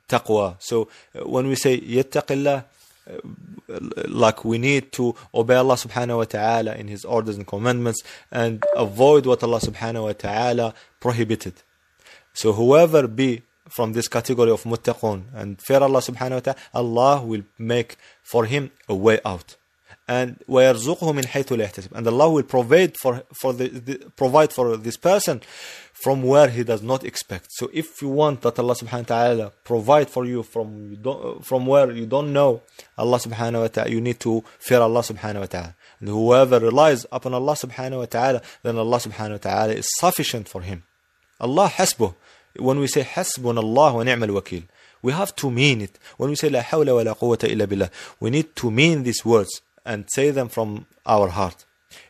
taqwa. 0.08 0.56
So 0.62 0.88
uh, 1.14 1.28
when 1.28 1.46
we 1.46 1.56
say 1.56 1.78
yattaqillah, 1.78 2.64
uh, 2.64 3.80
like 4.08 4.46
we 4.46 4.56
need 4.56 4.92
to 4.92 5.14
obey 5.34 5.56
Allah 5.56 5.74
subhanahu 5.74 6.16
wa 6.16 6.24
ta'ala 6.24 6.74
in 6.76 6.88
his 6.88 7.04
orders 7.04 7.36
and 7.36 7.46
commandments 7.46 8.00
and 8.30 8.64
avoid 8.74 9.26
what 9.26 9.42
Allah 9.42 9.58
subhanahu 9.60 10.04
wa 10.04 10.12
ta'ala 10.14 10.72
prohibited. 11.00 11.52
So 12.32 12.54
whoever 12.54 13.06
be 13.06 13.42
from 13.74 13.94
this 13.94 14.06
category 14.06 14.50
of 14.50 14.62
muttaqun 14.74 15.18
and 15.34 15.60
fear 15.60 15.78
Allah 15.88 16.00
subhanahu 16.00 16.38
wa 16.38 16.40
ta'ala, 16.40 16.58
Allah 16.74 17.14
will 17.22 17.44
make 17.58 17.96
for 18.22 18.44
him 18.44 18.70
a 18.86 18.94
way 18.94 19.18
out. 19.24 19.56
And 20.06 20.30
وَيَرْزُقْهُ 20.46 21.08
مِنْ 21.18 21.24
حَيْثُ 21.26 21.48
لَيْحْتَسِبْ 21.58 21.92
And 21.92 22.06
Allah 22.08 22.28
will 22.28 22.42
provide 22.42 22.96
for, 22.98 23.22
for 23.40 23.54
the, 23.54 23.68
the, 23.68 23.94
provide 24.14 24.52
for 24.52 24.76
this 24.76 24.98
person 24.98 25.40
from 26.04 26.22
where 26.22 26.48
he 26.50 26.64
does 26.64 26.82
not 26.82 27.02
expect. 27.02 27.46
So 27.52 27.70
if 27.72 28.02
you 28.02 28.08
want 28.10 28.42
that 28.42 28.58
Allah 28.58 28.74
subhanahu 28.74 29.08
wa 29.08 29.14
ta'ala 29.18 29.52
provide 29.64 30.10
for 30.10 30.26
you 30.26 30.42
from, 30.42 30.68
you 30.92 31.40
from 31.42 31.64
where 31.64 31.90
you 31.92 32.04
don't 32.04 32.32
know, 32.34 32.60
Allah 32.98 33.18
subhanahu 33.18 33.62
wa 33.62 33.68
ta'ala, 33.68 33.90
you 33.90 34.02
need 34.02 34.20
to 34.20 34.44
fear 34.58 34.80
Allah 34.80 35.00
subhanahu 35.00 35.40
wa 35.46 35.46
ta'ala. 35.46 35.74
And 36.00 36.08
whoever 36.10 36.58
relies 36.60 37.06
upon 37.10 37.32
Allah 37.32 37.54
subhanahu 37.54 37.98
wa 38.00 38.06
ta'ala, 38.16 38.42
then 38.64 38.76
Allah 38.76 38.98
subhanahu 38.98 39.30
wa 39.38 39.44
ta'ala 39.48 39.72
is 39.72 39.86
sufficient 39.98 40.46
for 40.46 40.60
him. 40.60 40.82
Allah 41.40 41.68
hasbuh 41.72 42.14
when 42.58 42.78
we 42.78 42.86
say 42.86 43.04
حسبنا 43.04 43.60
الله 43.60 44.04
ni'mal 44.04 44.28
wakil, 44.28 44.64
we 45.00 45.12
have 45.12 45.34
to 45.36 45.50
mean 45.50 45.80
it. 45.80 45.98
When 46.16 46.30
we 46.30 46.36
say 46.36 46.48
لا 46.50 46.60
حول 46.62 46.86
ولا 46.90 47.12
قوة 47.14 47.38
إلا 47.42 47.64
بالله, 47.66 47.90
we 48.20 48.30
need 48.30 48.54
to 48.56 48.70
mean 48.70 49.02
these 49.04 49.24
words 49.24 49.60
and 49.84 50.04
say 50.12 50.30
them 50.30 50.48
from 50.48 50.86
our 51.06 51.28
heart. 51.28 51.64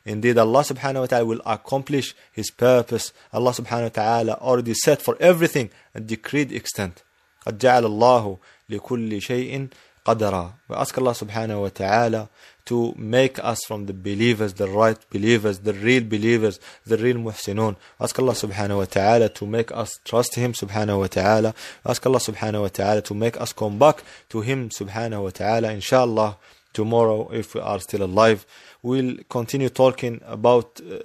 Indeed, 0.05 0.39
Allah 0.39 0.61
subhanahu 0.63 1.01
wa 1.01 1.07
ta'ala 1.07 1.25
will 1.25 1.41
accomplish 1.45 2.15
His 2.33 2.51
purpose. 2.51 3.13
Allah 3.33 3.51
subhanahu 3.51 3.83
wa 3.85 3.89
ta'ala 3.89 4.33
already 4.35 4.75
set 4.75 5.03
for 5.03 5.17
everything 5.21 5.71
a 5.95 6.01
decreed 6.01 6.53
extent. 6.53 7.03
قد 7.47 7.59
جعل 7.59 7.85
الله 7.87 8.39
لكل 8.71 9.23
شيء 9.23 9.69
qadara. 10.05 10.53
We 10.69 10.77
ask 10.77 10.97
Allah 10.99 11.13
subhanahu 11.13 11.63
wa 11.63 11.69
ta'ala 11.69 12.29
to 12.67 12.95
make 12.97 13.39
us 13.45 13.65
from 13.67 13.87
the 13.87 13.93
believers, 13.93 14.55
the 14.55 14.69
right 14.69 14.99
believers, 15.11 15.61
the 15.61 15.73
real 15.75 16.05
believers, 16.05 16.61
the 16.87 16.97
real 16.97 17.17
muhsinun. 17.17 17.77
Ask 18.01 18.19
Allah 18.19 18.33
subhanahu 18.33 18.79
wa 18.79 18.85
ta'ala 18.85 19.29
to 19.31 19.47
make 19.47 19.73
us 19.73 19.99
trust 20.05 20.35
Him 20.35 20.53
subhanahu 20.53 20.99
wa 20.99 21.07
ta'ala. 21.07 21.55
Ask 21.85 22.07
Allah 22.07 22.19
subhanahu 22.19 22.63
wa 22.63 22.69
ta'ala 22.69 23.03
to 23.03 23.15
make 23.15 23.41
us 23.41 23.53
come 23.53 23.79
back 23.79 24.03
to 24.29 24.41
Him 24.43 24.69
subhanahu 24.71 25.25
wa 25.25 25.31
ta'ala 25.31 25.73
inshallah 25.73 26.37
tomorrow 26.73 27.29
if 27.33 27.55
we 27.55 27.61
are 27.61 27.81
still 27.81 28.03
alive 28.03 28.47
we'll 28.83 29.17
continue 29.29 29.69
talking 29.69 30.21
about 30.27 30.81
uh, 30.81 30.99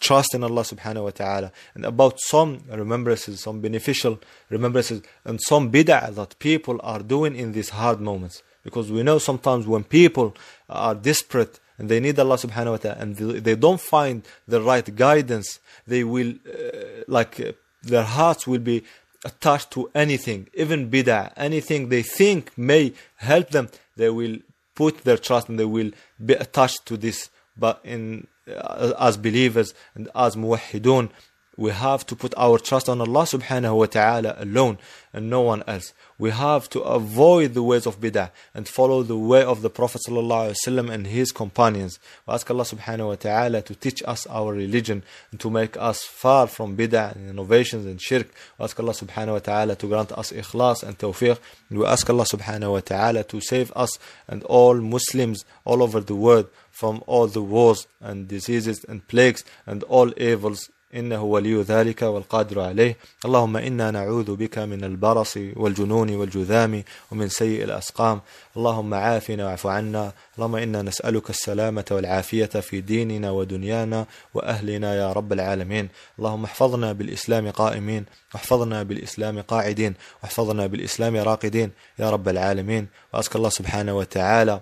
trust 0.00 0.34
in 0.34 0.42
Allah 0.44 0.62
subhanahu 0.62 1.04
wa 1.04 1.10
ta'ala 1.10 1.52
and 1.74 1.84
about 1.84 2.18
some 2.20 2.62
remembrances 2.70 3.40
some 3.40 3.60
beneficial 3.60 4.18
remembrances 4.50 5.02
and 5.24 5.40
some 5.42 5.70
bid'ah 5.70 6.14
that 6.14 6.38
people 6.38 6.80
are 6.82 7.00
doing 7.00 7.34
in 7.36 7.52
these 7.52 7.70
hard 7.70 8.00
moments 8.00 8.42
because 8.64 8.90
we 8.90 9.02
know 9.02 9.18
sometimes 9.18 9.66
when 9.66 9.84
people 9.84 10.34
are 10.68 10.94
desperate 10.94 11.58
and 11.78 11.88
they 11.88 12.00
need 12.00 12.18
Allah 12.18 12.36
subhanahu 12.36 12.72
wa 12.76 12.76
ta'ala 12.78 12.96
and 13.00 13.16
they 13.16 13.54
don't 13.54 13.80
find 13.80 14.26
the 14.46 14.60
right 14.60 14.86
guidance 14.96 15.60
they 15.86 16.02
will 16.04 16.30
uh, 16.46 17.02
like 17.06 17.40
uh, 17.40 17.52
their 17.82 18.02
hearts 18.02 18.46
will 18.46 18.58
be 18.72 18.82
attached 19.24 19.70
to 19.70 19.88
anything 19.94 20.48
even 20.54 20.90
bid'ah 20.90 21.32
anything 21.36 21.88
they 21.88 22.02
think 22.02 22.56
may 22.58 22.92
help 23.16 23.50
them 23.50 23.68
they 23.96 24.10
will 24.10 24.36
put 24.80 24.94
their 25.06 25.16
trust 25.26 25.48
and 25.48 25.58
they 25.58 25.64
will 25.76 25.90
be 26.30 26.34
attached 26.44 26.80
to 26.88 26.94
this 27.04 27.18
but 27.64 27.76
in 27.94 28.02
uh, 28.46 28.92
as 29.08 29.14
believers 29.26 29.68
and 29.96 30.04
as 30.24 30.32
muwahidun 30.42 31.04
we 31.58 31.72
have 31.72 32.06
to 32.06 32.14
put 32.14 32.32
our 32.36 32.56
trust 32.58 32.88
on 32.88 33.00
Allah 33.00 33.24
subhanahu 33.24 33.78
wa 33.78 33.86
ta'ala 33.86 34.36
alone 34.38 34.78
and 35.12 35.28
no 35.28 35.40
one 35.40 35.64
else. 35.66 35.92
We 36.16 36.30
have 36.30 36.70
to 36.70 36.80
avoid 36.82 37.54
the 37.54 37.64
ways 37.64 37.84
of 37.84 38.00
bid'ah 38.00 38.30
and 38.54 38.68
follow 38.68 39.02
the 39.02 39.16
way 39.18 39.42
of 39.42 39.62
the 39.62 39.68
Prophet 39.68 40.02
sallallahu 40.06 40.50
alaihi 40.52 40.60
wasallam 40.68 40.88
and 40.88 41.08
his 41.08 41.32
companions. 41.32 41.98
We 42.28 42.34
ask 42.34 42.48
Allah 42.48 42.62
subhanahu 42.62 43.08
wa 43.08 43.16
ta'ala 43.16 43.62
to 43.62 43.74
teach 43.74 44.04
us 44.06 44.24
our 44.28 44.52
religion 44.52 45.02
and 45.32 45.40
to 45.40 45.50
make 45.50 45.76
us 45.78 46.04
far 46.04 46.46
from 46.46 46.76
bid'ah 46.76 47.16
and 47.16 47.28
innovations 47.28 47.86
and 47.86 48.00
shirk. 48.00 48.28
We 48.56 48.62
ask 48.66 48.78
Allah 48.78 48.92
subhanahu 48.92 49.32
wa 49.32 49.38
ta'ala 49.40 49.74
to 49.74 49.86
grant 49.88 50.12
us 50.12 50.30
ikhlas 50.30 50.84
and 50.84 50.96
tawfiq. 50.96 51.38
We 51.72 51.84
ask 51.84 52.08
Allah 52.08 52.22
subhanahu 52.34 52.70
wa 52.70 52.80
ta'ala 52.92 53.24
to 53.24 53.40
save 53.40 53.72
us 53.74 53.98
and 54.28 54.44
all 54.44 54.76
Muslims 54.76 55.44
all 55.64 55.82
over 55.82 55.98
the 55.98 56.14
world 56.14 56.46
from 56.70 57.02
all 57.08 57.26
the 57.26 57.42
wars 57.42 57.88
and 58.00 58.28
diseases 58.28 58.84
and 58.88 58.96
plagues 59.08 59.42
and 59.66 59.82
all 59.82 60.12
evils 60.22 60.70
إنه 60.94 61.22
ولي 61.22 61.62
ذلك 61.62 62.02
والقادر 62.02 62.60
عليه 62.60 62.96
اللهم 63.24 63.56
إنا 63.56 63.90
نعوذ 63.90 64.36
بك 64.36 64.58
من 64.58 64.84
البرص 64.84 65.36
والجنون 65.56 66.10
والجذام 66.16 66.84
ومن 67.12 67.28
سيء 67.28 67.64
الأسقام 67.64 68.20
اللهم 68.56 68.94
عافنا 68.94 69.46
واعف 69.46 69.66
عنا 69.66 70.12
اللهم 70.38 70.56
إنا 70.56 70.82
نسألك 70.82 71.30
السلامة 71.30 71.84
والعافية 71.90 72.44
في 72.46 72.80
ديننا 72.80 73.30
ودنيانا 73.30 74.06
وأهلنا 74.34 74.94
يا 74.94 75.12
رب 75.12 75.32
العالمين 75.32 75.88
اللهم 76.18 76.44
احفظنا 76.44 76.92
بالإسلام 76.92 77.50
قائمين 77.50 78.04
واحفظنا 78.34 78.82
بالإسلام 78.82 79.40
قاعدين 79.40 79.94
واحفظنا 80.22 80.66
بالإسلام 80.66 81.16
راقدين 81.16 81.70
يا 81.98 82.10
رب 82.10 82.28
العالمين 82.28 82.86
وأسك 83.14 83.36
الله 83.36 83.48
سبحانه 83.48 83.94
وتعالى 83.96 84.60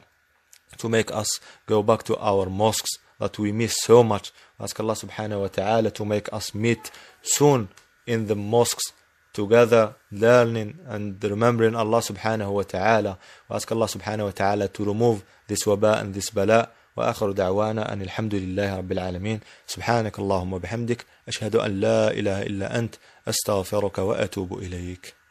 to 0.83 0.89
make 0.89 1.13
us 1.15 1.29
go 1.69 1.83
back 1.87 2.03
to 2.03 2.17
our 2.17 2.47
mosques 2.49 2.99
that 3.21 3.39
we 3.39 3.53
miss 3.53 3.75
so 3.83 4.03
much 4.03 4.31
Ask 4.59 4.81
Allah 4.81 4.95
subhanahu 4.97 5.43
wa 5.45 5.49
ta'ala 5.49 5.91
to 5.91 6.05
make 6.05 6.33
us 6.33 6.55
meet 6.55 6.91
soon 7.23 7.69
in 8.07 8.27
the 8.27 8.35
mosques 8.35 8.93
together 9.35 9.95
learning 10.11 10.79
and 10.89 11.23
remembering 11.23 11.75
Allah 11.77 11.99
subhanahu 12.01 12.51
wa 12.53 12.63
ta'ala. 12.63 13.19
ask 13.51 13.71
Allah 13.71 13.87
subhanahu 13.87 14.25
wa 14.33 14.33
ta'ala 14.33 14.69
to 14.69 14.81
remove 14.85 15.25
this 15.49 15.65
waba 15.65 16.01
and 16.01 16.15
this 16.15 16.31
bala. 16.31 16.69
وآخر 16.97 17.33
دعوانا 17.33 17.93
أن 17.93 18.03
الحمد 18.03 18.35
لله 18.35 18.77
رب 18.77 18.93
العالمين 18.93 19.41
سبحانك 19.67 20.19
اللهم 20.19 20.53
وبحمدك 20.53 21.05
أشهد 21.29 21.57
أن 21.57 21.81
لا 21.81 22.11
إله 22.11 22.43
إلا 22.43 22.79
أنت 22.79 22.95
أستغفرك 23.29 23.99
وأتوب 23.99 24.59
إليك 24.59 25.26